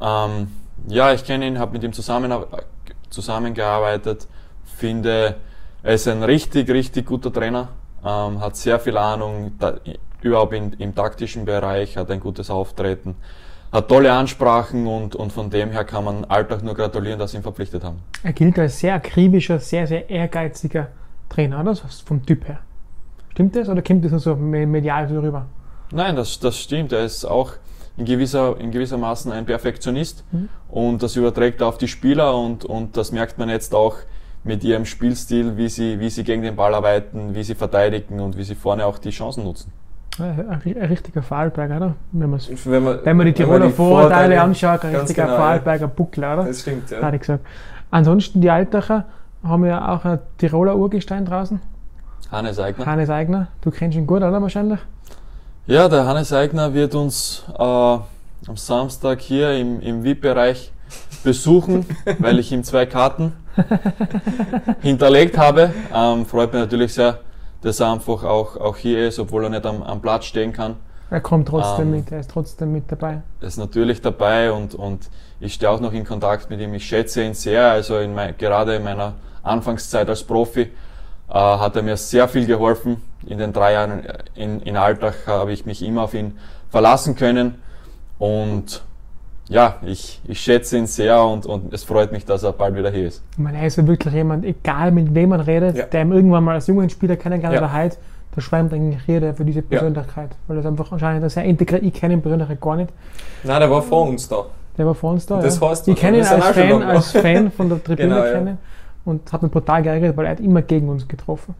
[0.01, 0.49] Ähm,
[0.89, 2.33] ja, ich kenne ihn, habe mit ihm zusammen
[3.11, 4.27] zusammengearbeitet.
[4.65, 5.37] Finde,
[5.83, 7.69] er ist ein richtig, richtig guter Trainer,
[8.05, 9.75] ähm, hat sehr viel Ahnung, da,
[10.23, 13.17] überhaupt in, im taktischen Bereich, hat ein gutes Auftreten,
[13.71, 17.37] hat tolle Ansprachen und, und von dem her kann man Alltag nur gratulieren, dass sie
[17.37, 17.99] ihn verpflichtet haben.
[18.23, 20.89] Er gilt als sehr akribischer, sehr, sehr ehrgeiziger
[21.29, 21.77] Trainer, oder?
[21.77, 22.61] Vom Typ her.
[23.31, 25.47] Stimmt das oder kommt das nur so medial so rüber?
[25.93, 26.93] Nein, das, das stimmt.
[26.93, 27.53] Er ist auch
[27.97, 30.49] in gewisser, in gewissermaßen ein Perfektionist mhm.
[30.69, 33.97] und das überträgt er auf die Spieler und, und das merkt man jetzt auch
[34.49, 38.37] mit ihrem Spielstil, wie sie, wie sie gegen den Ball arbeiten, wie sie verteidigen und
[38.37, 39.71] wie sie vorne auch die Chancen nutzen.
[40.19, 41.95] Ein, richtiger Vorarlberger, oder?
[42.11, 45.85] Wenn, wenn, man, wenn man die Tiroler die Vorurteile, Vorteile anschaut, ein richtiger genau, Vorarlberger
[45.85, 45.93] ja.
[45.95, 46.45] Buckler, oder?
[46.47, 47.03] Das stimmt, ja.
[47.03, 47.47] Hatte ich gesagt.
[47.91, 49.05] Ansonsten, die Altacher
[49.45, 51.61] haben ja auch ein Tiroler Urgestein draußen.
[52.33, 52.87] Hannes Eigner.
[52.87, 53.49] Hannes Eigner.
[53.61, 54.43] Du kennst ihn gut, oder?
[54.43, 54.81] Wahrscheinlich?
[55.67, 60.73] Ja, der Hannes Eigner wird uns äh, am Samstag hier im, im VIP-Bereich
[61.23, 61.87] besuchen,
[62.19, 63.35] weil ich ihm zwei Karten
[64.83, 65.73] hinterlegt habe.
[65.95, 67.21] Ähm, freut mich natürlich sehr,
[67.63, 70.77] dass er einfach auch, auch hier ist, obwohl er nicht am, am Platz stehen kann.
[71.11, 73.23] Er kommt trotzdem ähm, mit, er ist trotzdem mit dabei.
[73.41, 75.09] Er ist natürlich dabei und, und
[75.41, 76.75] ich stehe auch noch in Kontakt mit ihm.
[76.75, 80.71] Ich schätze ihn sehr, also in mein, gerade in meiner Anfangszeit als Profi äh,
[81.33, 85.67] hat er mir sehr viel geholfen in den drei Jahren in, in Alltag habe ich
[85.67, 86.39] mich immer auf ihn
[86.71, 87.63] verlassen können.
[88.19, 88.83] Und
[89.49, 92.91] ja, ich, ich schätze ihn sehr und, und es freut mich, dass er bald wieder
[92.91, 93.23] hier ist.
[93.33, 95.85] Ich meine, er ist ja wirklich jemand, egal mit wem man redet, ja.
[95.87, 97.61] der ihm irgendwann mal als jungen Spieler kennengelernt ja.
[97.61, 97.99] oder halt,
[98.35, 100.31] da schwärmt eigentlich jeder für diese Persönlichkeit.
[100.31, 100.37] Ja.
[100.47, 102.91] Weil das einfach anscheinend sehr integriert, ich kenne ihn persönlich gar nicht.
[103.43, 104.45] Nein, der war vor uns da.
[104.77, 105.41] Der war vor uns da.
[105.41, 105.69] Das ja.
[105.69, 108.59] heißt, ich kenne ihn als Fan, als Fan von der Tribüne genau, kennen
[109.07, 111.55] und habe mich brutal geärgert, weil er hat immer gegen uns getroffen.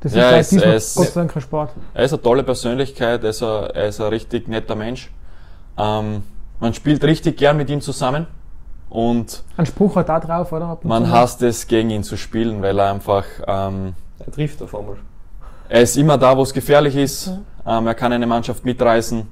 [0.00, 1.70] Das ja, ist diesmal ist, Gott sei Dank kein Sport.
[1.94, 5.10] Er ist eine tolle Persönlichkeit, er ist ein, er ist ein richtig netter Mensch.
[5.76, 6.22] Ähm,
[6.60, 8.26] man spielt richtig gern mit ihm zusammen.
[8.88, 10.78] Und ein Spruch hat da drauf, oder?
[10.82, 13.24] Man hasst es, gegen ihn zu spielen, weil er einfach.
[13.46, 14.96] Ähm, er trifft auf einmal.
[15.68, 17.28] Er ist immer da, wo es gefährlich ist.
[17.64, 17.78] Ja.
[17.78, 19.26] Ähm, er kann eine Mannschaft mitreißen.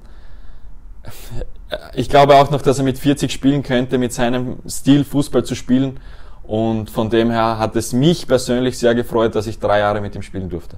[1.95, 5.55] Ich glaube auch noch, dass er mit 40 spielen könnte, mit seinem Stil Fußball zu
[5.55, 5.99] spielen.
[6.45, 10.14] Und von dem her hat es mich persönlich sehr gefreut, dass ich drei Jahre mit
[10.14, 10.77] ihm spielen durfte.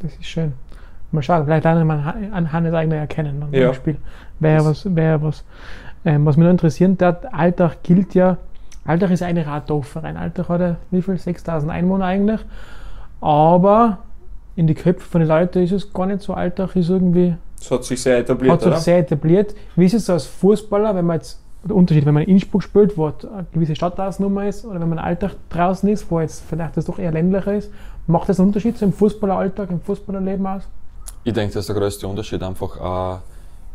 [0.00, 0.52] Das ist schön.
[1.10, 3.72] Mal schauen, vielleicht lernen wir an Hannes Eigner erkennen ja.
[3.72, 3.96] Spiel.
[4.38, 5.42] Wäre was, wäre was.
[6.08, 8.38] Ähm, was mich noch interessiert, der Alltag gilt ja
[8.88, 10.16] Altach ist eine Raddorfverein.
[10.16, 11.18] Altach hat ja wie viel?
[11.18, 12.40] 6000 Einwohner eigentlich.
[13.20, 13.98] Aber
[14.56, 16.32] in die Köpfe von den Leuten ist es gar nicht so.
[16.32, 18.78] Altach ist irgendwie, Das hat sich sehr etabliert, hat sich oder?
[18.78, 19.54] sehr etabliert.
[19.76, 22.96] Wie ist es als Fußballer, wenn man jetzt, der Unterschied, wenn man in Innsbruck spielt,
[22.96, 26.86] wo eine gewisse Stadtausnummer ist, oder wenn man Alltag draußen ist, wo jetzt vielleicht das
[26.86, 27.70] doch eher ländlicher ist,
[28.06, 30.62] macht das einen Unterschied so im Fußballeralltag, im Fußballerleben aus?
[31.24, 33.18] Ich denke, das ist der größte Unterschied einfach äh,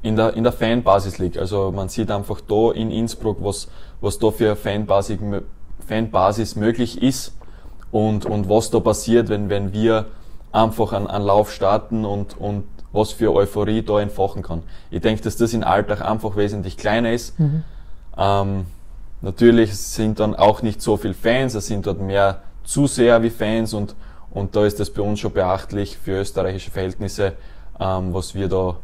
[0.04, 1.38] in der, in der Fanbasis liegt.
[1.38, 3.70] Also man sieht einfach da in Innsbruck, was,
[4.02, 5.18] was da für Fanbasis,
[5.88, 7.34] Fanbasis möglich ist
[7.92, 10.08] und, und was da passiert, wenn, wenn wir
[10.52, 14.62] einfach einen, einen Lauf starten und, und was für Euphorie da entfachen kann.
[14.92, 17.36] Ich denke, dass das in Alltag einfach wesentlich kleiner ist.
[18.18, 18.66] Ähm,
[19.22, 23.74] natürlich sind dann auch nicht so viele Fans, es sind dort mehr Zuseher wie Fans
[23.74, 23.96] und,
[24.32, 27.34] und da ist das bei uns schon beachtlich für österreichische Verhältnisse,
[27.80, 28.78] ähm, was wir da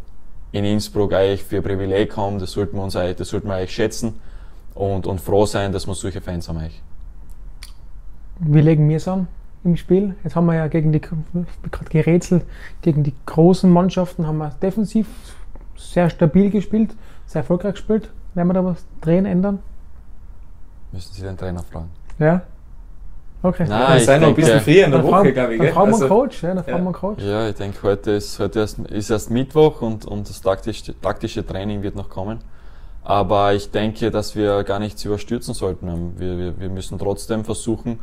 [0.52, 3.74] in Innsbruck eigentlich für Privileg haben, das sollten wir uns eigentlich, das sollten wir eigentlich
[3.74, 4.20] schätzen
[4.74, 6.82] und, und froh sein, dass wir solche Fans haben eigentlich.
[8.40, 9.28] Wie legen wir es an
[9.64, 10.16] im Spiel?
[10.24, 12.46] Jetzt haben wir ja gegen die, gerade gerätselt,
[12.82, 15.08] gegen die großen Mannschaften haben wir defensiv
[15.76, 18.10] sehr stabil gespielt, sehr erfolgreich gespielt.
[18.34, 19.60] Werden wir da was drehen, ändern?
[20.92, 21.90] Müssen Sie den Trainer fragen.
[22.20, 22.44] Ja?
[23.42, 23.66] Okay.
[23.70, 25.58] Nein, Wir ich sind noch ein bisschen denke- früher in der Dann Woche, glaube ich.
[25.60, 25.74] Dann gell?
[25.74, 26.76] fragen wir Also, einen Coach, ja, dann ja.
[26.76, 27.24] einen Coach.
[27.24, 31.46] Ja, ich denke, heute ist, heute erst, ist erst Mittwoch und, und das taktische, taktische
[31.46, 32.40] Training wird noch kommen.
[33.04, 35.88] Aber ich denke, dass wir gar nichts überstürzen sollten.
[35.88, 38.00] Ähm, Wir, wir, wir müssen trotzdem versuchen,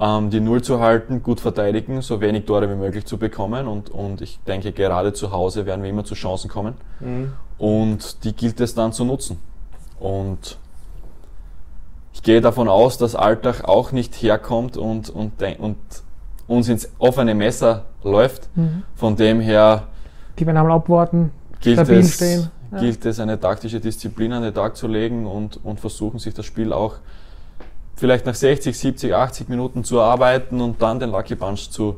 [0.00, 3.68] ähm, die Null zu halten, gut verteidigen, so wenig Tore wie möglich zu bekommen.
[3.68, 6.74] Und, und ich denke, gerade zu Hause werden wir immer zu Chancen kommen.
[6.98, 7.32] Mhm.
[7.58, 9.38] Und die gilt es dann zu nutzen.
[10.00, 10.58] Und
[12.14, 15.76] ich gehe davon aus, dass Alltag auch nicht herkommt und, und, und
[16.46, 18.48] uns ins offene Messer läuft.
[18.56, 18.84] Mhm.
[18.94, 19.88] Von dem her
[20.38, 22.50] Die einmal abwarten, gilt stabil es, stehen.
[22.72, 22.78] Ja.
[22.78, 26.46] gilt es, eine taktische Disziplin an den Tag zu legen und, und versuchen, sich das
[26.46, 26.96] Spiel auch
[27.96, 31.96] vielleicht nach 60, 70, 80 Minuten zu erarbeiten und dann den Lucky Punch zu,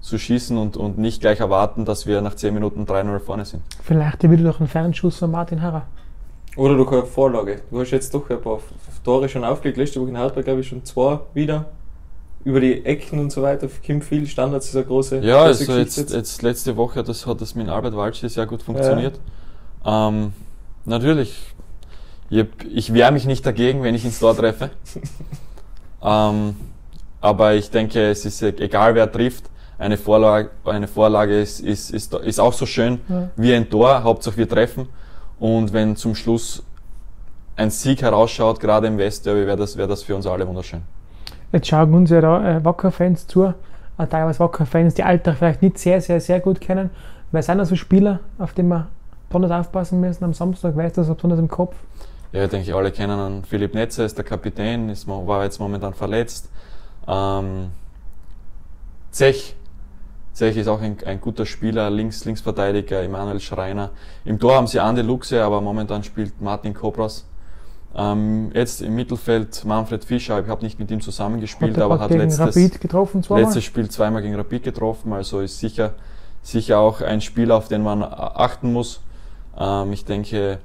[0.00, 3.62] zu schießen und, und nicht gleich erwarten, dass wir nach 10 Minuten 3-0 vorne sind.
[3.82, 5.82] Vielleicht wieder durch einen Fernschuss von Martin Harrer.
[6.56, 7.60] Oder durch eine Vorlage.
[7.70, 8.60] Du hast jetzt doch ein paar
[9.04, 9.76] Tore schon aufgelegt.
[9.78, 11.66] Letzte Woche in Hartberg, glaube ich, schon zwei wieder.
[12.44, 13.68] Über die Ecken und so weiter.
[13.82, 17.08] Kim viel Standards ist eine große, Ja, große also Geschichte jetzt, jetzt letzte Woche hat
[17.08, 19.18] das, hat das mit Albert Walschi sehr gut funktioniert.
[19.84, 20.32] Ähm,
[20.84, 21.54] natürlich,
[22.30, 24.70] ich wehre mich nicht dagegen, wenn ich ins Tor treffe.
[26.02, 26.56] ähm,
[27.20, 29.44] aber ich denke, es ist e- egal, wer trifft.
[29.78, 33.28] Eine Vorlage, eine Vorlage ist, ist, ist, ist auch so schön Ja.
[33.36, 34.02] wie ein Tor.
[34.04, 34.88] Hauptsache wir treffen.
[35.38, 36.62] Und wenn zum Schluss
[37.56, 40.82] ein Sieg herausschaut, gerade im Westderby, wäre das, wäre das für uns alle wunderschön.
[41.52, 43.52] Jetzt schauen uns ja da äh, Wacker-Fans zu, äh,
[44.08, 46.90] teilweise Wacker-Fans, die Alltag vielleicht nicht sehr, sehr, sehr gut kennen.
[47.32, 48.88] Wer sind da so Spieler, auf die wir
[49.28, 50.72] besonders aufpassen müssen am Samstag?
[50.76, 51.74] Wer ist das besonders im Kopf?
[52.32, 55.94] Ja, ich denke, alle kennen einen Philipp Netzer, ist der Kapitän, ist, war jetzt momentan
[55.94, 56.50] verletzt.
[57.06, 57.68] Ähm,
[59.10, 59.56] Zech.
[60.36, 63.92] Zech ist auch ein, ein guter Spieler, Links, Linksverteidiger, Emanuel Schreiner.
[64.26, 67.24] Im Tor haben sie Ande Luxe, aber momentan spielt Martin Kobras.
[67.96, 72.10] Ähm, jetzt im Mittelfeld Manfred Fischer, ich habe nicht mit ihm zusammengespielt, er aber hat
[72.10, 73.44] letztes, Rapid getroffen zweimal.
[73.44, 75.94] letztes Spiel zweimal gegen Rapid getroffen, also ist sicher,
[76.42, 79.00] sicher auch ein Spieler, auf den man achten muss.
[79.58, 80.58] Ähm, ich denke,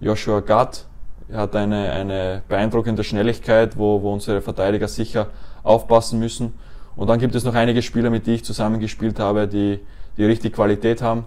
[0.00, 0.86] Joshua Gatt
[1.30, 5.26] hat eine, eine beeindruckende Schnelligkeit, wo, wo unsere Verteidiger sicher
[5.62, 6.54] aufpassen müssen.
[6.96, 9.80] Und dann gibt es noch einige Spieler, mit denen ich zusammengespielt habe, die,
[10.16, 11.24] die richtig Qualität haben.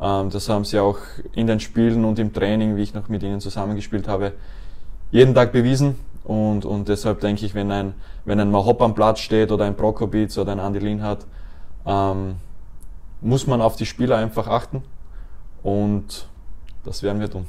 [0.00, 0.98] Ähm, das haben sie auch
[1.32, 4.32] in den Spielen und im Training, wie ich noch mit ihnen zusammengespielt habe,
[5.10, 5.96] jeden Tag bewiesen.
[6.24, 9.76] Und, und deshalb denke ich, wenn ein, wenn ein Mahop am Platz steht oder ein
[9.76, 11.26] Prokopitz oder ein Andi Linhardt,
[11.84, 12.36] ähm,
[13.20, 14.82] muss man auf die Spieler einfach achten.
[15.62, 16.26] Und
[16.84, 17.46] das werden wir tun.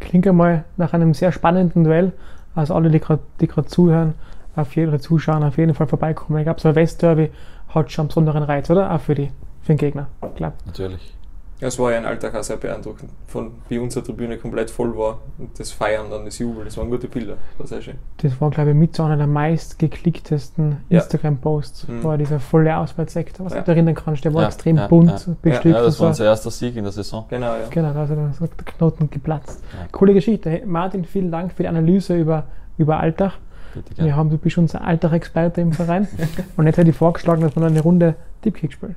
[0.00, 2.12] Klingt einmal nach einem sehr spannenden Duell.
[2.54, 4.14] Also alle, die gerade zuhören,
[4.60, 6.38] auf jeden Fall zuschauen, auf jeden Fall vorbeikommen.
[6.38, 7.30] Ich glaube, so ein Westderby
[7.68, 8.92] hat schon einen besonderen Reiz, oder?
[8.94, 9.28] Auch für, die,
[9.62, 10.08] für den Gegner.
[10.22, 10.54] Ich glaube.
[10.66, 11.14] Natürlich.
[11.62, 15.18] Es war ja ein Alltag auch sehr beeindruckend, von wie unsere Tribüne komplett voll war
[15.36, 17.98] und das Feiern dann, das Jubel, das waren gute Bilder, das war sehr schön.
[18.16, 21.00] Das war, glaube ich, mit so einer der meistgeklicktesten Ja.
[21.00, 21.88] Instagram-Posts.
[21.88, 22.04] Mhm.
[22.04, 23.58] War dieser volle Auswärtssektor, was Ja.
[23.60, 24.24] du dich erinnern kannst.
[24.24, 25.34] Der war Ja, extrem ja, bunt, ja.
[25.42, 25.74] bestückt.
[25.74, 27.26] Ja, das war unser erster Sieg in der Saison.
[27.28, 27.68] Genau, ja.
[27.68, 29.62] Genau, da ist der Knoten geplatzt.
[29.78, 29.86] Ja.
[29.92, 30.48] Coole Geschichte.
[30.48, 32.44] Hey, Martin, vielen Dank für die Analyse über,
[32.78, 33.32] über Alltag.
[33.74, 36.08] Bitte Wir haben, du bist unser Alltag-Experte im Verein.
[36.56, 38.96] und jetzt hätte ich vorgeschlagen, dass wir noch eine Runde Tippkick spielen.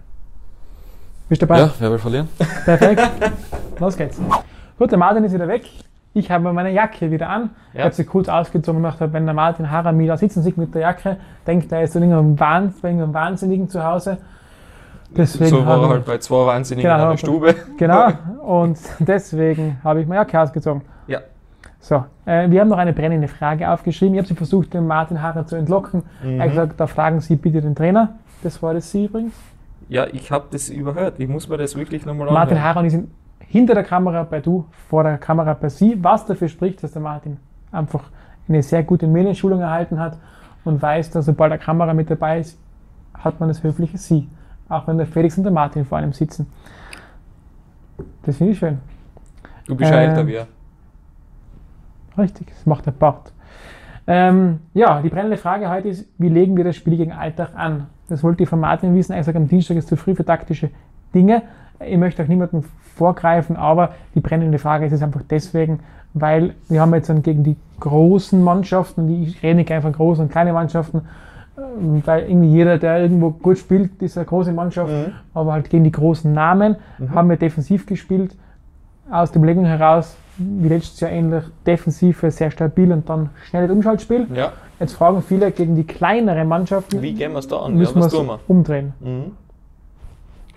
[1.30, 1.62] Bist du dabei?
[1.62, 2.28] Ja, wer will verlieren?
[2.66, 3.02] Perfekt.
[3.80, 4.20] Los geht's.
[4.78, 5.64] Gut, der Martin ist wieder weg.
[6.16, 7.50] Ich habe meine Jacke wieder an.
[7.72, 7.86] Ich Ja.
[7.86, 10.82] habe sie kurz ausgezogen und gedacht, wenn der Martin Harami da sitzen sieht mit der
[10.82, 14.18] Jacke, denkt er, ist in irgendeinem, Wahn, bei irgendeinem Wahnsinnigen zu Hause.
[15.16, 17.56] Deswegen so war er halt bei zwei Wahnsinnigen Genau, in der Stube.
[17.78, 18.10] Genau,
[18.44, 20.82] und deswegen habe ich meine Jacke ausgezogen.
[21.08, 21.20] Ja.
[21.84, 24.16] So, äh, wir haben noch eine brennende Frage aufgeschrieben.
[24.16, 26.04] Ich habe sie versucht, den Martin Harrer zu entlocken.
[26.24, 26.40] Mhm.
[26.40, 28.14] Er hat gesagt, da fragen Sie bitte den Trainer.
[28.42, 29.34] Das war das Sie übrigens.
[29.90, 31.20] Ja, ich habe das überhört.
[31.20, 32.78] Ich muss mir das wirklich nochmal Martin anhören.
[32.78, 36.48] Und ich sind hinter der Kamera bei du, vor der Kamera bei Sie, was dafür
[36.48, 37.36] spricht, dass der Martin
[37.70, 38.06] einfach
[38.48, 40.18] eine sehr gute Medienschulung erhalten hat
[40.64, 42.58] und weiß, dass sobald der Kamera mit dabei ist,
[43.14, 44.30] hat man das höfliche Sie.
[44.70, 46.48] Auch wenn der Felix und der Martin vor einem sitzen.
[48.24, 48.80] Das finde ich schön.
[49.68, 50.48] Du ja Äh, er.
[52.18, 53.32] Richtig, das macht der Bart.
[54.06, 57.88] Ähm, ja, die brennende Frage heute ist, wie legen wir das Spiel gegen Alltag an?
[58.10, 59.14] Das wollte ich von Martin wissen.
[59.14, 60.70] Hat gesagt, am Dienstag ist zu früh für taktische
[61.16, 61.44] Dinge.
[61.80, 62.64] Ich möchte auch niemandem
[62.96, 65.80] vorgreifen, aber die brennende Frage ist es einfach deswegen,
[66.14, 69.94] weil wir haben jetzt dann gegen die großen Mannschaften, und ich rede nicht einfach von
[69.94, 71.02] großen und kleinen Mannschaften,
[71.58, 75.14] ähm, weil irgendwie jeder, der irgendwo gut spielt, ist eine große Mannschaft, Mhm.
[75.34, 76.76] aber halt gegen die großen Namen
[77.14, 78.36] haben wir defensiv gespielt,
[79.10, 84.28] aus dem Legung heraus, wie letztes Jahr ähnlich, defensiv sehr stabil und dann schnelles Umschaltspiel.
[84.34, 84.54] Ja.
[84.80, 87.74] Jetzt fragen viele gegen die kleineren Mannschaften, Wie gehen wir es da an?
[87.74, 88.40] Ja, müssen wir was es tun wir?
[88.48, 88.94] umdrehen.
[89.00, 89.32] Mhm.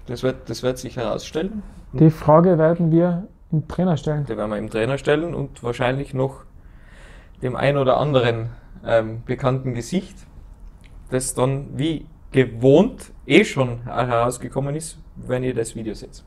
[0.07, 1.63] Das, wird, das wird sich herausstellen.
[1.93, 4.25] Die Frage werden wir im Trainer stellen.
[4.27, 6.43] Die werden wir im Trainer stellen und wahrscheinlich noch
[7.43, 8.51] dem ein oder anderen
[8.85, 10.17] ähm, bekannten Gesicht,
[11.11, 16.25] das dann wie gewohnt eh schon herausgekommen ist, wenn ihr das Video seht.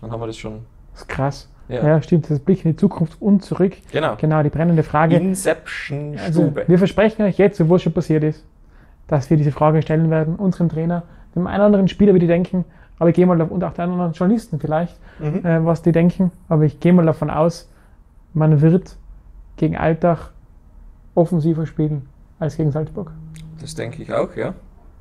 [0.00, 0.64] Dann haben wir das schon.
[0.96, 1.48] Das ist krass.
[1.68, 1.84] Ja.
[1.86, 2.30] Ja, stimmt.
[2.30, 3.74] Das Blick in die Zukunft und zurück.
[3.92, 4.14] Genau.
[4.16, 5.16] Genau, die brennende Frage.
[5.16, 6.64] Inception Also, Stube.
[6.66, 8.44] wir versprechen euch jetzt, obwohl es schon passiert ist,
[9.08, 11.02] dass wir diese Frage stellen werden, unserem Trainer,
[11.34, 12.64] dem einen oder anderen Spieler, wie die denken,
[12.98, 15.44] aber ich gehe mal auf, und auch den anderen Journalisten vielleicht, Mhm.
[15.44, 17.68] äh, was die denken, aber ich gehe mal davon aus,
[18.32, 18.96] man wird
[19.56, 20.30] gegen Alltag
[21.14, 23.10] offensiver spielen als gegen Salzburg.
[23.60, 24.54] Das denke ich auch, ja.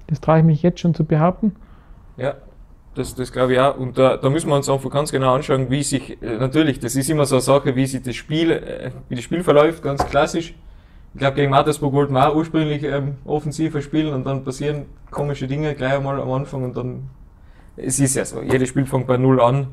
[0.08, 1.56] Das traue ich mich jetzt schon zu behaupten.
[2.18, 2.36] Ja,
[2.96, 3.78] das, das glaube ich auch.
[3.78, 6.96] Und da, da müssen wir uns einfach ganz genau anschauen, wie sich, äh, natürlich, das
[6.96, 10.06] ist immer so eine Sache, wie sich das Spiel, äh, wie das Spiel verläuft, ganz
[10.06, 10.56] klassisch.
[11.14, 15.48] Ich glaube, gegen Mattersburg wollten wir auch ursprünglich ähm, offensiver spielen und dann passieren komische
[15.48, 17.10] Dinge gleich einmal am Anfang und dann,
[17.78, 19.68] es ist ja so, jedes Spiel fängt bei Null an,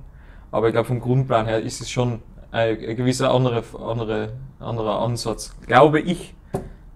[0.52, 2.20] aber ich glaube, vom Grundplan her ist es schon
[2.52, 6.34] ein, ein gewisser andere, andere, anderer Ansatz, glaube ich,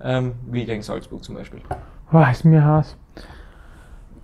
[0.01, 1.61] ähm, wie gegen Salzburg zum Beispiel.
[2.13, 2.97] Oh, ist mir Hass.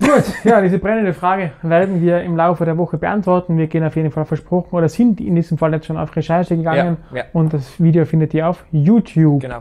[0.02, 3.56] Gut, ja, diese brennende Frage werden wir im Laufe der Woche beantworten.
[3.56, 6.56] Wir gehen auf jeden Fall versprochen oder sind in diesem Fall jetzt schon auf Recherche
[6.56, 7.24] gegangen Ja, ja.
[7.32, 9.40] und das Video findet ihr auf YouTube.
[9.40, 9.58] Genau.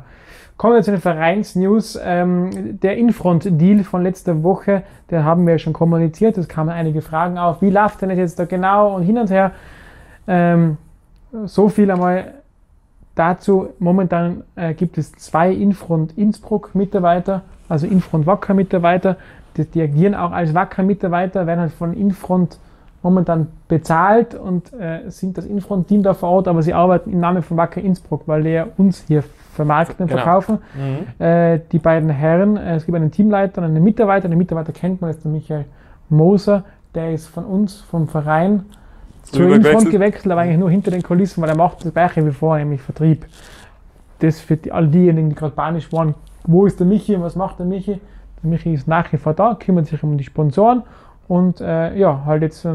[0.58, 2.00] Kommen wir zu den Vereinsnews.
[2.04, 6.38] Ähm, der Infront-Deal von letzter Woche, den haben wir schon kommuniziert.
[6.38, 7.62] Es kamen einige Fragen auf.
[7.62, 9.52] Wie läuft denn das jetzt da genau und hin und her?
[10.28, 10.78] Ähm,
[11.46, 12.34] so viel einmal
[13.16, 13.70] dazu.
[13.80, 19.18] Momentan äh, gibt es zwei Infront Innsbruck Mitarbeiter, also Infront Wacker Mitarbeiter.
[19.58, 22.58] Die, die agieren auch als Wacker Mitarbeiter, werden halt von Infront
[23.04, 27.42] momentan bezahlt und äh, sind das Infront-Team da vor Ort, aber sie arbeiten im Namen
[27.42, 30.22] von Wacker Innsbruck, weil die ja uns hier vermarkten und Genau.
[30.22, 30.60] verkaufen.
[30.76, 31.26] Mhm.
[31.26, 34.30] Äh, die beiden Herren, äh, es gibt einen Teamleiter und einen Mitarbeiter.
[34.30, 35.66] Den Mitarbeiter kennt man, das ist der Michael
[36.10, 38.66] Moser, der ist von uns, vom Verein,
[39.32, 39.92] zur Rüber Infront gewechselt.
[39.94, 42.82] gewechselt, aber eigentlich nur hinter den Kulissen, weil er macht das gleiche wie vorher, nämlich
[42.82, 43.26] Vertrieb.
[44.20, 46.14] Das für die, all diejenigen, die gerade panisch waren,
[46.46, 48.00] wo ist der Michi und was macht der Michi?
[48.44, 50.84] Der Michi ist nach wie vor da, kümmert sich um die Sponsoren
[51.28, 52.72] und äh, ja, halt jetzt äh,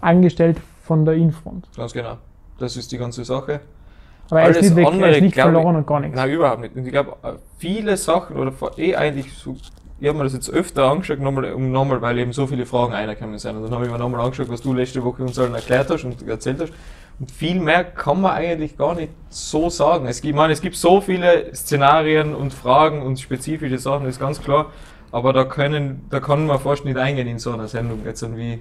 [0.00, 1.66] angestellt von der Infront.
[1.76, 2.16] Ganz genau.
[2.58, 3.60] Das ist die ganze Sache.
[4.30, 6.00] Aber er ist Alles nicht, weg, er andere, ist nicht glaub ich- verloren und gar
[6.00, 6.16] nichts.
[6.16, 6.76] Nein, überhaupt nicht.
[6.76, 7.14] Und ich glaube,
[7.58, 9.54] viele Sachen, oder vor- eh eigentlich so,
[10.00, 13.38] ich habe mir das jetzt öfter angeschaut, nochmal, nochmal, weil eben so viele Fragen reingekommen
[13.38, 13.56] sind.
[13.56, 16.04] Und dann habe ich mir nochmal angeschaut, was du letzte Woche uns allen erklärt hast
[16.04, 16.72] und erzählt hast.
[17.20, 20.06] Und viel mehr kann man eigentlich gar nicht so sagen.
[20.06, 24.16] Es gibt, ich meine, es gibt so viele Szenarien und Fragen und spezifische Sachen, das
[24.16, 24.72] ist ganz klar.
[25.12, 28.60] Aber da können, da kann man fast nicht eingehen in so einer Sendung jetzt wie.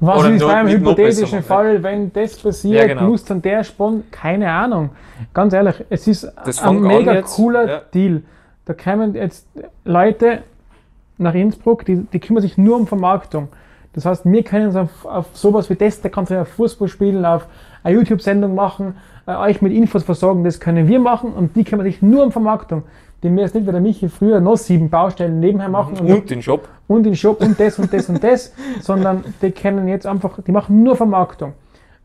[0.00, 3.08] Was ist beim hypothetischen Fall, wenn das passiert, Ja, genau.
[3.08, 4.04] muss dann der Spon...
[4.12, 4.90] Keine Ahnung.
[5.34, 7.80] Ganz ehrlich, es ist Das ein mega cooler ja.
[7.92, 8.22] Deal.
[8.68, 9.46] Da kommen jetzt
[9.86, 10.40] Leute
[11.16, 13.48] nach Innsbruck, die, die kümmern sich nur um Vermarktung.
[13.94, 16.86] Das heißt, wir können uns auf, auf sowas wie das, da kannst du auf Fußball
[16.86, 17.46] spielen, auf
[17.82, 21.86] eine YouTube-Sendung machen, äh, euch mit Infos versorgen, das können wir machen und die kümmern
[21.86, 22.82] sich nur um Vermarktung.
[23.22, 26.28] Die mir jetzt nicht wie der Michi früher noch sieben Baustellen nebenher machen und Und
[26.30, 26.68] den Job.
[26.88, 28.52] und den Shop und das und das und das,
[28.82, 31.54] sondern die kennen jetzt einfach, die machen nur Vermarktung.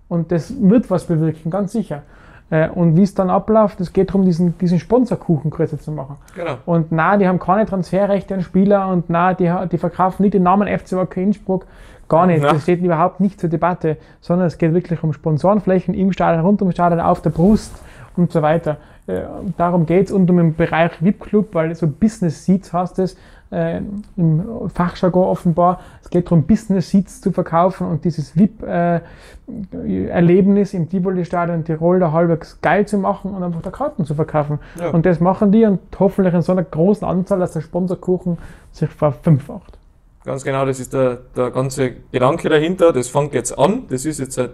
[0.08, 2.04] Und das wird was bewirken, ganz sicher.
[2.50, 6.18] Äh, Und wie es dann abläuft, es geht darum, diesen, diesen Sponsorkuchen größer zu machen.
[6.36, 6.58] Genau.
[6.66, 10.44] Und na, die haben keine Transferrechte an Spieler und na, die, die verkaufen nicht den
[10.44, 11.66] Namen FC Wacker Innsbruck.
[12.10, 12.44] Gar nicht.
[12.44, 12.54] Na.
[12.54, 16.62] Das steht überhaupt nicht zur Debatte, sondern es geht wirklich um Sponsorenflächen im Stadion, rund
[16.62, 17.72] ums Stadion, auf der Brust
[18.16, 18.78] und so weiter.
[19.08, 19.22] Äh,
[19.58, 23.18] Darum geht es und um den Bereich VIP-Club, weil so Business Seats heißt es,
[23.54, 23.82] äh,
[24.18, 25.80] im Fachjargon offenbar.
[26.02, 32.60] Es geht darum, Business Seats zu verkaufen und dieses VIP-Erlebnis im Tivoli-Stadion Tirol da halbwegs
[32.62, 34.60] geil zu machen und einfach da Karten zu verkaufen.
[34.80, 34.90] Ja.
[34.90, 38.40] Und das machen die und hoffentlich in so einer großen Anzahl, dass der Sponsorkuchen
[38.72, 39.78] sich verfünffacht.
[40.26, 42.94] Ganz genau, das ist der, der ganze Gedanke dahinter.
[42.94, 43.84] Das fängt jetzt an.
[43.90, 44.52] Das ist jetzt seit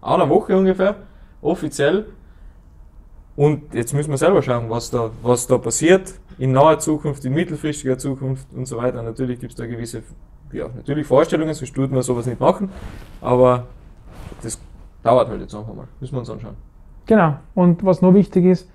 [0.00, 0.94] einer Woche ungefähr,
[1.42, 2.06] offiziell.
[3.36, 6.14] Und jetzt müssen wir selber schauen, was da, was da passiert.
[6.38, 9.02] In naher Zukunft, in mittelfristiger Zukunft und so weiter.
[9.02, 10.02] Natürlich gibt es da gewisse,
[10.52, 12.70] ja, natürlich Vorstellungen, sonst würde man sowas nicht machen.
[13.20, 13.64] Aber
[14.42, 14.60] das
[15.02, 15.86] dauert halt jetzt einfach mal.
[16.00, 16.56] Müssen wir uns anschauen.
[17.06, 17.36] Genau.
[17.54, 18.68] Und was noch wichtig ist,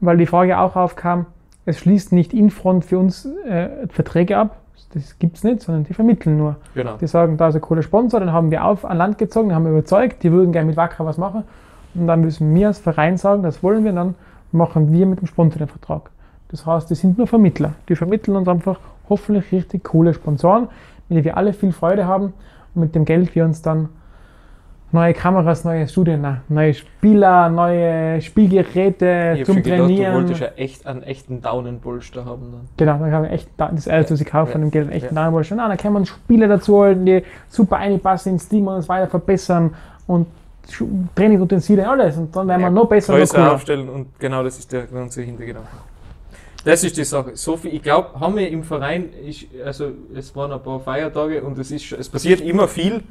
[0.00, 1.26] weil die Frage auch aufkam,
[1.64, 4.58] es schließt nicht Infront für uns äh, Verträge ab.
[4.94, 6.56] Das gibt es nicht, sondern die vermitteln nur.
[6.74, 6.96] Genau.
[6.96, 9.64] Die sagen, da ist ein cooler Sponsor, den haben wir auf an Land gezogen, haben
[9.64, 11.44] wir überzeugt, die würden gerne mit Wacker was machen.
[11.94, 14.14] Und dann müssen wir als Verein sagen, das wollen wir, dann
[14.50, 16.10] machen wir mit dem Sponsor den Vertrag.
[16.50, 17.74] Das heißt, die sind nur Vermittler.
[17.88, 20.68] Die vermitteln uns einfach hoffentlich richtig coole Sponsoren,
[21.08, 22.32] mit denen wir alle viel Freude haben
[22.74, 23.88] und mit dem Geld wir uns dann
[24.90, 30.12] neue Kameras, neue Studien, neue Spieler, neue Spielgeräte Ich zum schon gedacht, Trainieren.
[30.14, 32.60] du wolltest ja echt einen echten Daunenbolster haben dann.
[32.78, 34.66] Genau, dann haben wir echt da- das erste, was ich kaufe von Ja.
[34.66, 35.30] dem Geld, echt Ja.
[35.30, 35.30] ja.
[35.30, 39.08] Nein, dann kann man Spiele dazu holen, die super einpassen ins Team und uns weiter
[39.08, 39.74] verbessern
[40.06, 40.26] und
[41.14, 42.16] Trainingsutensilien, alles.
[42.16, 43.52] Und dann werden wir Ja, noch besser noch größer cooler.
[43.54, 45.68] aufstellen und genau das ist der ganze Hintergedanke.
[46.64, 47.32] Das ist die Sache.
[47.34, 51.42] So viel, ich glaube, haben wir im Verein, ich, also es waren ein paar Feiertage
[51.42, 53.02] und es ist, es passiert immer viel,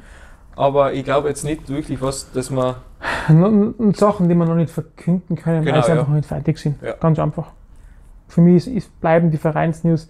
[0.54, 2.76] aber ich glaube jetzt nicht wirklich was, dass man,
[3.94, 5.94] Sachen, die wir noch nicht verkünden können, Genau, weil sie ja.
[5.94, 6.82] einfach noch nicht fertig sind.
[6.82, 6.94] Ja.
[6.94, 7.52] Ganz einfach.
[8.28, 10.08] Für mich ist, ist, bleiben die Vereinsnews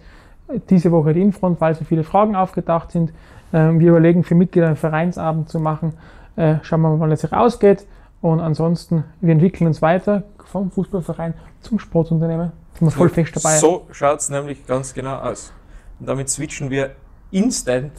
[0.69, 3.13] diese Woche die Infront, weil so viele Fragen aufgetaucht sind.
[3.53, 5.93] Ähm, wir überlegen, für Mitglieder einen Vereinsabend zu machen.
[6.35, 7.85] Äh, schauen wir mal, wann es sich ausgeht.
[8.21, 12.51] Und ansonsten, wir entwickeln uns weiter vom Fußballverein zum Sportunternehmen.
[12.79, 13.57] Sind wir voll fest dabei.
[13.57, 15.51] so schaut es nämlich ganz genau aus.
[15.99, 16.91] Und damit switchen wir
[17.31, 17.91] instant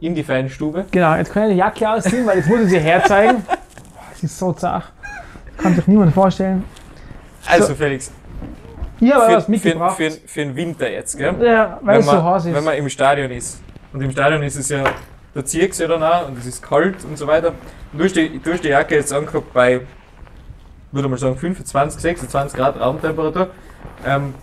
[0.00, 0.86] in die Fanstube.
[0.90, 3.44] Genau, jetzt kann ich die Jacke ausziehen, weil jetzt muss ich sie herzeigen.
[4.14, 4.92] Es ist so zart.
[5.56, 6.64] Kann sich niemand vorstellen.
[7.46, 7.74] Also So.
[7.74, 8.10] Felix,
[9.00, 9.96] Ich habe für, was für, mitgebracht.
[9.96, 11.34] für, für den Winter jetzt, gell?
[11.44, 12.54] ja, weil wenn es man, heiß ist.
[12.54, 13.60] wenn man im Stadion ist.
[13.92, 14.84] Und im Stadion ist es ja,
[15.34, 17.48] da zieht es ja dann auch und es ist kalt und so weiter.
[17.92, 19.80] Und du hast die, du hast die Jacke jetzt angeguckt bei,
[20.92, 23.50] würde mal sagen, 25, 26 Grad Raumtemperatur.
[24.06, 24.34] Ähm,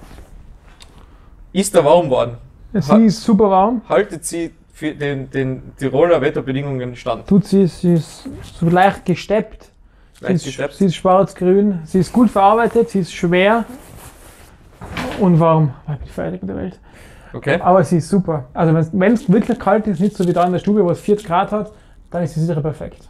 [1.54, 2.38] ist da warm worden?
[2.74, 3.82] es ha- ist super warm.
[3.88, 7.28] Haltet sie für den, den Tiroler Wetterbedingungen stand?
[7.28, 8.28] Tut sie, sie ist
[8.60, 9.69] so leicht gesteppt.
[10.19, 10.74] Sie Leicht ist, gesteppt?
[10.74, 11.80] sie ist schwarz-grün.
[11.86, 12.89] Sie ist gut verarbeitet.
[12.89, 13.63] Sie ist schwer
[15.19, 15.74] und warm.
[15.84, 16.80] Ich bin die Feierliche der Welt.
[17.34, 17.60] Okay.
[17.62, 18.45] Aber sie ist super.
[18.54, 21.00] Also wenn es wirklich kalt ist, nicht so wie da in der Stube, wo es
[21.00, 21.71] 40 Grad hat,
[22.12, 23.08] dann ist sie sicher perfekt.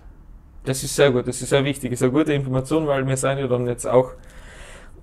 [0.63, 3.15] Das ist sehr gut, das ist sehr wichtig, das ist eine gute Information, weil wir
[3.17, 4.13] sind ja dann jetzt auch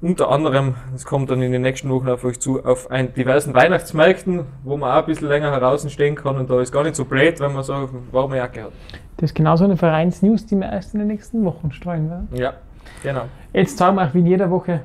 [0.03, 3.55] unter anderem, das kommt dann in den nächsten Wochen auf euch zu, auf ein diversen
[3.55, 6.97] Weihnachtsmärkten, wo man auch ein bisschen länger draußen stehen kann und da ist gar nicht
[6.97, 8.73] so blöd, wenn man so eine warme Jacke hat.
[9.19, 12.29] Das ist genauso eine Vereinsnews, die wir erst in den nächsten Wochen streuen werden.
[12.33, 12.55] Ja,
[13.03, 13.23] genau.
[13.53, 14.81] Jetzt zeigen wir euch wie in jeder Woche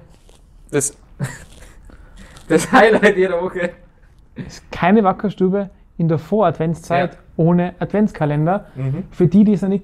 [0.72, 0.96] Das,
[2.48, 3.72] das Highlight jeder Woche.
[4.36, 7.20] ist keine Wackerstube in der Vor-Adventszeit Ja.
[7.38, 8.66] ohne Adventskalender.
[8.76, 9.04] Mhm.
[9.12, 9.84] Für die, die es noch nicht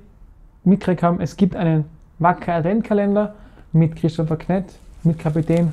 [0.64, 1.86] mitgekriegt haben, es gibt einen
[2.20, 3.34] Wacker Adventkalender
[3.72, 4.66] mit Christopher Knett,
[5.06, 5.72] mit Kapitän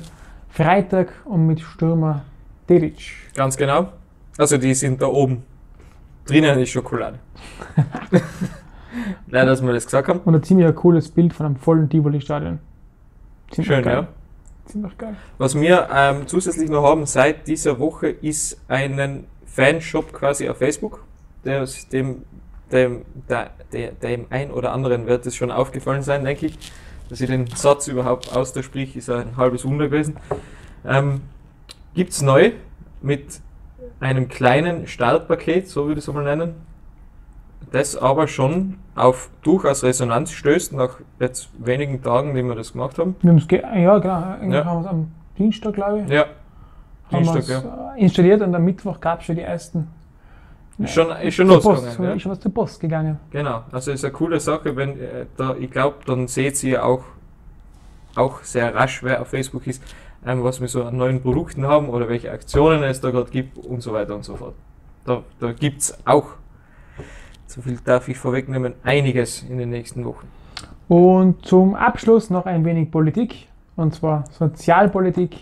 [0.49, 2.23] Freitag und mit Stürmer
[2.67, 3.13] Dedic.
[3.35, 3.93] Ganz genau.
[4.37, 5.43] Also die sind da oben.
[6.25, 7.19] Drinnen ist Schokolade.
[9.27, 10.19] Nein, dass wir das gesagt haben.
[10.25, 12.59] Und ein ziemlich cooles Bild von einem vollen Tivoli-Stadion.
[13.53, 13.85] Schön, geil.
[13.85, 14.07] ja.
[14.65, 15.15] Ziemlich geil.
[15.37, 21.03] Was wir ähm, zusätzlich noch haben seit dieser Woche ist einen Fanshop quasi auf Facebook.
[21.43, 22.23] Der dem,
[22.71, 26.71] dem, der, der, dem ein oder anderen wird es schon aufgefallen sein, denke ich.
[27.11, 30.15] Dass ich den Satz überhaupt aussprich, ist ein halbes Wunder gewesen.
[30.87, 31.19] Ähm,
[31.93, 32.53] Gibt es neu
[33.01, 33.41] mit
[33.99, 36.53] einem kleinen Startpaket, so würde ich es mal nennen,
[37.73, 42.97] das aber schon auf durchaus Resonanz stößt, nach jetzt wenigen Tagen, die wir das gemacht
[42.97, 43.17] haben.
[43.21, 44.55] Wir haben's ge ja, genau.
[44.55, 44.63] Ja.
[44.63, 46.27] haben wir es am Dienstag, glaube ich, Ja,
[47.11, 47.93] haben Dienstag, ja.
[47.97, 49.89] installiert und am Mittwoch gab es schon die ersten.
[50.77, 51.85] Ist schon, ist schon losgegangen.
[51.85, 52.13] Post, ja.
[52.13, 53.19] ist schon was zur Post gegangen.
[53.29, 57.03] Genau, also ist eine coole Sache, wenn äh, da, ich glaube, dann seht ihr auch,
[58.15, 59.83] auch sehr rasch, wer auf Facebook ist,
[60.25, 63.57] ähm, was wir so an neuen Produkten haben oder welche Aktionen es da gerade gibt
[63.57, 64.55] und so weiter und so fort.
[65.05, 66.25] Da, da gibt es auch,
[67.47, 70.27] so viel darf ich vorwegnehmen, einiges in den nächsten Wochen.
[70.87, 75.37] Und zum Abschluss noch ein wenig Politik, und zwar Sozialpolitik.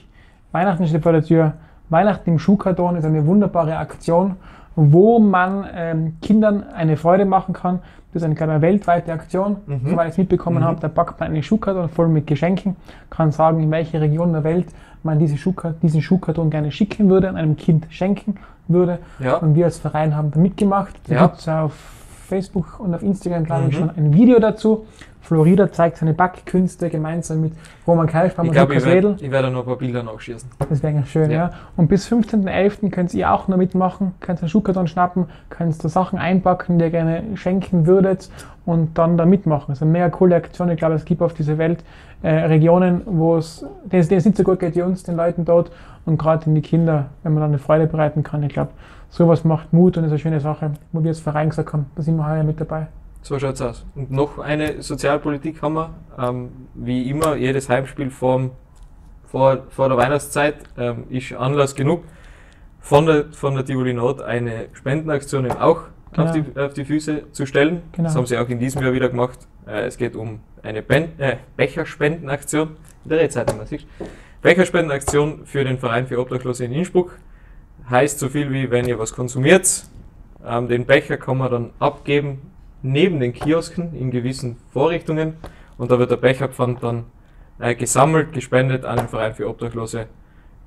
[0.51, 1.54] Weihnachten steht vor der Tür.
[1.89, 4.36] Weihnachten im Schuhkarton ist eine wunderbare Aktion,
[4.76, 7.80] wo man ähm, Kindern eine Freude machen kann.
[8.13, 9.82] Das ist eine, glaube ich, eine weltweite Aktion, Mhm.
[9.89, 10.63] soweit ich es mitbekommen Mhm.
[10.63, 10.80] habe.
[10.80, 12.76] Da packt man eine Schuhkarton voll mit Geschenken,
[13.09, 14.67] kann sagen, in welche Region der Welt
[15.03, 18.36] man diese Schuhka diesen Schuhkarton gerne schicken würde, an einem Kind schenken
[18.67, 18.99] würde.
[19.20, 19.38] Ja.
[19.38, 20.95] Und wir als Verein haben da mitgemacht.
[21.07, 21.28] Da Ja.
[21.28, 21.99] gibt es auf
[22.30, 23.80] Facebook und auf Instagram, glaube ich, Mhm.
[23.80, 24.86] schon ein Video dazu.
[25.22, 27.54] Florida zeigt seine Backkünste gemeinsam mit
[27.86, 30.50] Roman Ich und Lukas ich werde ich werde noch ein paar Bilder nachschießen.
[30.70, 31.38] Das wäre ganz schön, ja.
[31.38, 31.52] Ja.
[31.76, 32.90] Und bis 15.11.
[32.90, 36.92] könnt ihr auch noch mitmachen, könnt einen Schuhkarton schnappen, könnt da Sachen einpacken, die ihr
[36.92, 38.30] gerne schenken würdet
[38.66, 39.66] und dann da mitmachen.
[39.68, 40.70] Das ist eine mega coole Aktion.
[40.70, 41.84] Ich glaube, es gibt auf dieser Welt
[42.24, 45.70] äh, Regionen, wo es, denen es nicht so gut geht wie uns, den Leuten dort
[46.06, 48.42] und gerade in die Kinder, wenn man dann eine Freude bereiten kann.
[48.44, 48.72] Ich glaube,
[49.10, 52.01] sowas macht Mut und ist eine schöne Sache, wo wir als Verein gesagt haben, da
[52.01, 52.88] sind wir heuer mit dabei.
[53.22, 53.86] So schaut's aus.
[53.95, 55.89] Und noch eine Sozialpolitik haben wir.
[56.18, 58.51] Ähm, wie immer, jedes Heimspiel vorm,
[59.26, 62.03] vor, vor der Weihnachtszeit ähm, ist Anlass genug,
[62.80, 65.82] von der, von der Tivoli Nord eine Spendenaktion eben auch
[66.16, 66.34] auf, Genau.
[66.34, 67.82] die, auf die Füße zu stellen.
[67.91, 68.07] Genau.
[68.07, 69.39] Das haben sie auch in diesem Jahr wieder gemacht.
[69.68, 72.70] Äh, es geht um eine ben äh, Becherspendenaktion.
[73.03, 73.86] In der Redzeit, man sieht.
[74.41, 77.18] Becherspendenaktion für den Verein für Obdachlose in Innsbruck.
[77.90, 79.86] Heißt so viel wie, wenn ihr was konsumiert,
[80.46, 85.34] ähm, den Becher kann man dann abgeben neben den Kiosken in gewissen Vorrichtungen
[85.78, 87.06] und da wird der Becherpfand dann
[87.60, 90.06] äh, gesammelt, gespendet an den Verein für Obdachlose.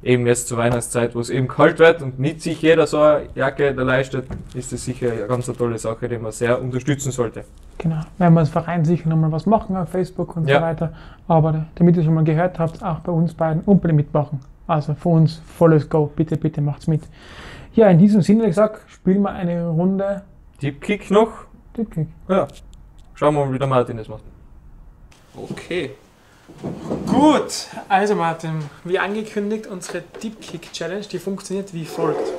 [0.02, 3.28] Eben jetzt zur Weihnachtszeit, wo es eben kalt wird und nicht sich jeder so eine
[3.36, 7.12] Jacke da leistet, ist das sicher eine ganz eine tolle Sache, die man sehr unterstützen
[7.12, 7.44] sollte.
[7.78, 8.00] Genau.
[8.18, 10.56] Werden wir als Verein sicher nochmal was machen auf Facebook und Ja.
[10.58, 10.92] so weiter.
[11.28, 14.40] Aber damit ihr schon mal gehört habt, auch bei uns beiden unbedingt mitmachen.
[14.72, 16.06] Also für uns volles Go.
[16.06, 17.02] Bitte, bitte macht's mit.
[17.74, 20.22] Ja, in diesem Sinne, wie gesagt, spielen wir eine Runde
[20.58, 21.30] Tippkick noch.
[21.74, 22.08] Tippkick.
[22.26, 22.48] Ja.
[23.12, 24.22] Schauen wir mal, wie der Martin das macht.
[25.36, 25.90] Okay.
[27.06, 32.32] Gut, also Martin, wie angekündigt, unsere Deep-Kick-Challenge, die funktioniert wie folgt.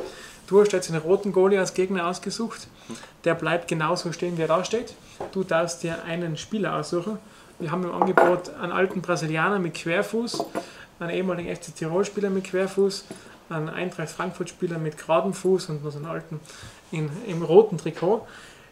[0.48, 2.68] Du hast jetzt einen roten Goalie als Gegner ausgesucht.
[3.26, 4.96] Der bleibt genauso stehen, wie er da steht.
[5.32, 7.20] Du darfst dir einen Spieler aussuchen.
[7.60, 10.44] Wir haben im Angebot einen alten Brasilianer mit Querfuß,
[11.04, 13.06] einen ehemaligen FC Tirol-Spieler mit Querfuß,
[13.50, 16.40] einen Eintracht Frankfurt-Spieler mit geradem Fuß und noch so einen alten
[16.92, 18.26] in, im roten Trikot.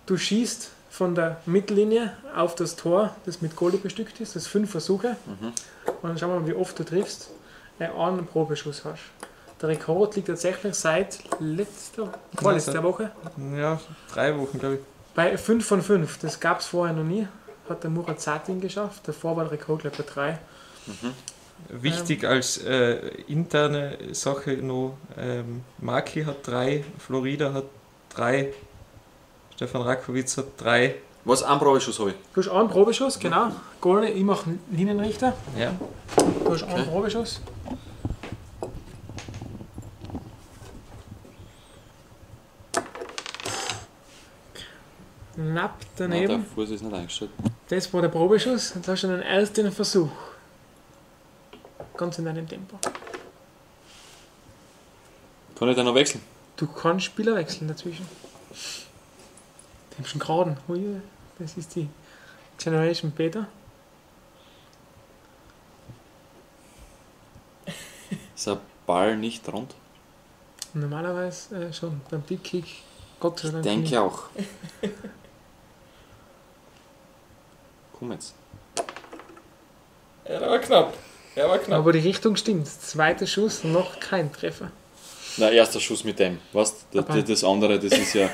[0.06, 4.72] Du schießt von der Mittellinie auf das Tor, das mit Goalie bestückt ist, das fünf
[4.72, 5.16] Versuche.
[5.86, 7.30] Und dann schauen wir mal, wie oft du triffst.
[7.80, 9.00] Äh, einen Probeschuss hast.
[9.62, 13.12] Der Rekord liegt tatsächlich seit letzter, vorletzter Woche
[13.56, 13.80] Ja,
[14.12, 14.82] drei Wochen, glaube ich.
[15.16, 16.18] bei 5 von 5.
[16.20, 17.28] Das gab es vorher noch nie.
[17.70, 19.08] Hat der Murat Satin geschafft.
[19.08, 20.40] Davor war der Rekord, glaube ich, bei 3.
[21.70, 22.98] Wichtig als äh,
[23.28, 27.66] interne Sache noch, ähm, Maki hat drei, Florida hat
[28.14, 28.54] drei,
[29.56, 30.96] Stefan Rakowitz hat drei.
[31.24, 32.16] Was, ein Probeschuss habe ich?
[32.34, 33.52] Du hast einen Probeschuss, genau.
[33.80, 35.34] Goalie, ich mache Linienrichter.
[35.58, 35.74] Ja.
[36.44, 37.42] Du hast einen Probeschuss.
[45.52, 46.46] Knapp Nein, der daneben.
[46.46, 47.32] Fuß ist nicht eingestellt.
[47.70, 48.74] Das war der Probeschuss.
[48.76, 50.10] Jetzt hast du einen ersten Versuch.
[51.98, 52.78] Ganz in deinem Tempo.
[55.58, 56.24] Kann ich den noch wechseln?
[56.58, 58.08] Du kannst Spieler wechseln dazwischen.
[59.92, 60.58] Die haben schon geraden.
[60.68, 61.02] Hui,
[61.38, 61.88] das ist die
[62.58, 63.48] Generation Beta.
[68.36, 69.76] Ist der Ball nicht rund?
[70.74, 72.66] Normalerweise äh, schon beim Big Kick.
[73.20, 73.66] Gott sei Dank.
[73.66, 73.92] nicht.
[73.92, 74.24] Denke auch.
[78.00, 78.34] Komm jetzt.
[80.28, 80.94] Ja, war knapp.
[81.36, 81.80] Der war knapp.
[81.80, 82.68] Aber die Richtung stimmt.
[82.68, 84.72] Zweiter Schuss, noch kein Treffer.
[85.38, 86.40] Na, erster Schuss mit dem.
[86.52, 86.76] Was?
[86.92, 88.30] Das, das andere, das ist ja.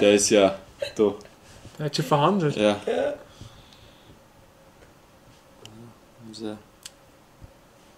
[0.00, 0.56] Der ist ja.
[0.94, 1.16] Du.
[1.78, 2.56] Er hat schon verhandelt.
[2.56, 2.76] Ja.
[2.86, 3.14] Er-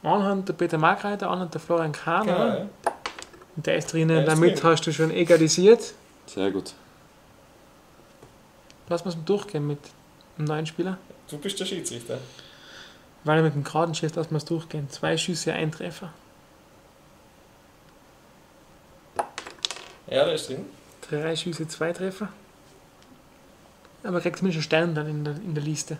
[0.02, 2.26] Anhand der Peter Markreiter, anhand der Florian Kahn.
[2.26, 2.66] Genau, ja.
[3.56, 4.08] Und der ist drinnen.
[4.08, 4.70] Der ist Damit drin.
[4.70, 5.92] hast du schon egalisiert.
[6.26, 6.72] Sehr gut.
[8.88, 9.78] Lass uns mal durchgehen mit
[10.38, 10.96] dem neuen Spieler.
[11.28, 12.18] Du bist der Schiedsrichter.
[13.24, 14.88] Weil er mit dem geraden schießt, lass uns durchgehen.
[14.90, 16.12] Zwei Schüsse, ein Treffer.
[20.06, 20.64] Ja, der ist drin.
[21.08, 22.28] Drei Schüsse, zwei Treffer.
[24.02, 25.98] Aber er kriegt zumindest einen Stern dann in der, in der Liste.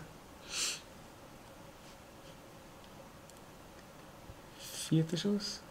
[4.89, 5.61] Vierter Schuss.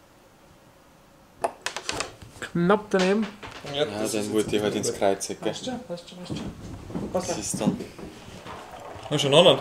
[2.40, 3.26] Knapp daneben.
[3.74, 5.36] Ja, den wollte ich halt ins Kreuz gell?
[5.36, 6.50] Passt schon, passt schon, passt schon.
[7.12, 7.76] Das Passt ist dann.
[9.10, 9.58] Hast du einen anderen?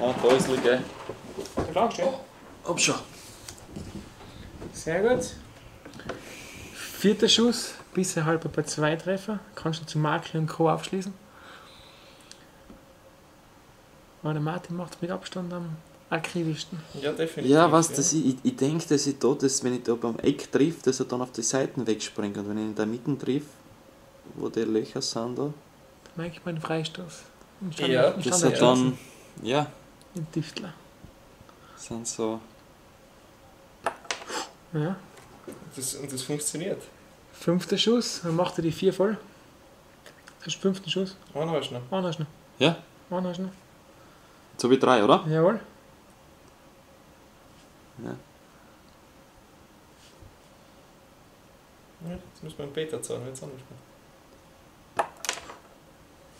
[0.00, 0.82] Ah, da ist er, gell?
[1.72, 1.90] Schon.
[1.90, 2.08] stehen.
[2.64, 2.94] Hab schon.
[4.72, 5.24] Sehr gut.
[6.74, 9.38] Vierter Schuss, bisher halber bei zwei Treffer.
[9.54, 10.70] Kannst du zu Makler und Co.
[10.70, 11.12] aufschließen.
[14.22, 15.76] Aber der Martin macht mit Abstand am
[16.08, 16.78] akribischsten.
[17.02, 17.52] Ja, definitiv.
[17.54, 20.18] Ja, was, dass ich, ich, ich denke, dass ich da, dass wenn ich da beim
[20.20, 22.36] Eck triff, dass er dann auf die Seiten wegspringt.
[22.38, 23.44] Und wenn ich in der Mitte triff,
[24.34, 25.52] wo die Löcher sind da.
[26.16, 27.22] Merke ich meinen Freistoß.
[27.76, 28.98] Ja, Das sind dann,
[29.42, 29.66] ja,
[30.14, 30.72] Im Tiftler.
[31.84, 32.40] Sind so,
[34.72, 34.96] Ja.
[35.76, 36.82] Das, und das funktioniert.
[37.32, 39.18] Fünfter Schuss, dann macht er die vier voll.
[40.38, 41.16] Das ist fünften Schuss.
[41.34, 41.92] Einen hast du noch.
[41.92, 42.30] Einen hast du noch.
[42.58, 42.76] ja,
[43.10, 43.52] Einen hast du noch.
[44.56, 45.24] so wie drei, oder?
[45.28, 45.60] Jawohl.
[48.02, 48.10] Ja,
[52.34, 53.60] das muss man Peter zahlen, jetzt anders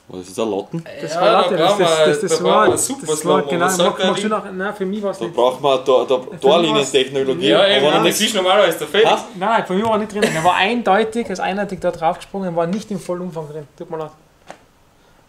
[0.06, 0.84] War das jetzt ein Lotten?
[1.00, 3.64] Das ja, war Latte, da das, das, das, das da war, das super war genau,
[3.64, 4.44] Was sagt mach, der machst du Link?
[4.44, 5.34] noch, nein, für mich war es Da nicht.
[5.34, 7.48] braucht man da, da, Torlinientechnologie.
[7.48, 9.10] Ja, eben, aber das ist normalerweise der.
[9.10, 9.24] Ha?
[9.34, 10.22] Nein, nein, für mich war er nicht drin.
[10.22, 13.66] Er war eindeutig, als eindeutig da draufgesprungen, war nicht im vollen Umfang drin.
[13.78, 14.10] Tut mir leid.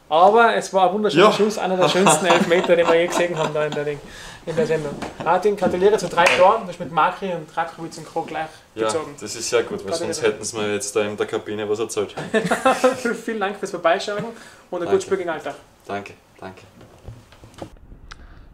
[0.07, 1.32] Aber es war ein wunderschöner Ja.
[1.32, 3.99] Schuss, einer der schönsten Elfmeter, den wir je gesehen haben da in der, Ding,
[4.45, 4.93] in der Sendung.
[5.23, 6.61] Martin, gratuliere zu drei Toren.
[6.61, 8.21] Du hast mit Makri und Trakowitz und Co.
[8.21, 8.45] gleich
[8.76, 9.15] Ja, gezogen.
[9.19, 11.80] das ist sehr gut, weil sonst hätten sie mir jetzt da in der Kabine was
[11.80, 12.13] erzählt.
[13.26, 14.26] Vielen Dank fürs Vorbeischauen
[14.76, 14.91] und ein Danke.
[14.95, 15.55] gutes Spiel gegen Alltag.
[15.88, 16.61] Danke, danke.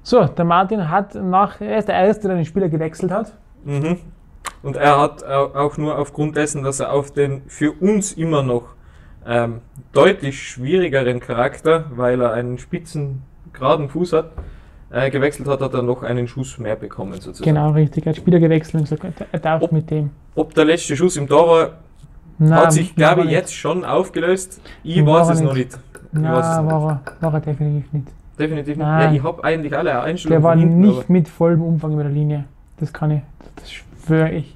[0.04, 3.34] So, der Martin hat nach, er ist der Erste, der den Spieler gewechselt hat.
[3.64, 4.00] Mhm.
[4.64, 8.42] Und er hat au- auch nur aufgrund dessen, dass er auf den für uns immer
[8.44, 8.64] noch
[9.26, 9.62] ähm,
[9.94, 13.22] deutlich schwierigeren Charakter, weil er einen spitzen,
[13.54, 14.32] geraden Fuß hat,
[14.90, 17.44] äh, gewechselt hat, hat er noch einen Schuss mehr bekommen sozusagen.
[17.46, 18.06] Genau, richtig.
[18.06, 20.10] Er hat Spieler gewechselt und gesagt, er darf Ob- mit dem.
[20.36, 21.70] Ob der letzte Schuss im Tor war,
[22.40, 24.60] Nein, hat sich, glaube ich, jetzt schon aufgelöst.
[24.84, 25.78] Ich weiß es noch nicht.
[26.14, 26.30] Es nicht.
[26.72, 28.08] war er, war er definitiv nicht.
[28.40, 28.86] Definitiv nicht.
[28.86, 29.02] Nein.
[29.10, 32.12] Ja, ich habe eigentlich alle Einstellungen Der war hinten, nicht mit vollem Umfang über der
[32.12, 32.46] Linie.
[32.80, 33.22] Das kann ich,
[33.58, 34.56] das schwöre ich.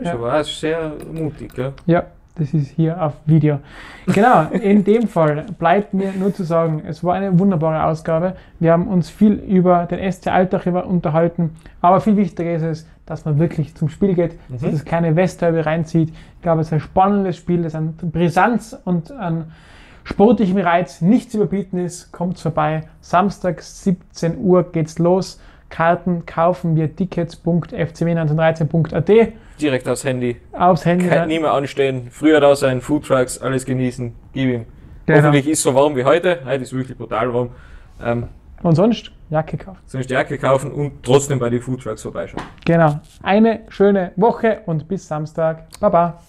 [0.00, 1.54] aber schon war es sehr mutig.
[1.54, 1.72] Gell?
[1.86, 2.04] Ja,
[2.36, 3.60] das ist hier auf Video.
[4.06, 8.34] Genau, in dem Fall bleibt mir nur zu sagen, es war eine wunderbare Ausgabe.
[8.58, 13.24] Wir haben uns viel über den SC Alltag unterhalten, aber viel wichtiger ist es, dass
[13.24, 14.58] man wirklich zum Spiel geht, Mhm.
[14.58, 16.08] sich das kleine Westderby reinzieht.
[16.08, 19.52] Ich glaube, es ist ein spannendes Spiel, das an Brisanz und an
[20.04, 22.12] sportlichem Reiz nicht zu überbieten ist.
[22.12, 22.82] Kommt vorbei.
[23.00, 25.40] Samstag 17 Uhr geht's los.
[25.70, 30.36] Karten kaufen wir tickets.fcw1913.at Direkt aufs Handy.
[30.52, 31.08] aufs Handy.
[31.08, 32.08] Kann nie mehr anstehen.
[32.10, 34.12] Früher da sein, Foodtrucks, alles genießen.
[34.32, 34.66] Gib ihm.
[35.06, 35.18] Genau.
[35.18, 36.40] Hoffentlich ist es so warm wie heute.
[36.44, 37.50] Heute ist wirklich brutal warm.
[38.02, 38.28] Ähm,
[38.62, 39.78] Und sonst Jacke kaufen.
[39.86, 42.42] sonst Jacke kaufen und trotzdem bei den Foodtrucks vorbeischauen.
[42.64, 43.00] Genau.
[43.22, 45.66] Eine schöne Woche und bis Samstag.
[45.80, 46.20] Baba.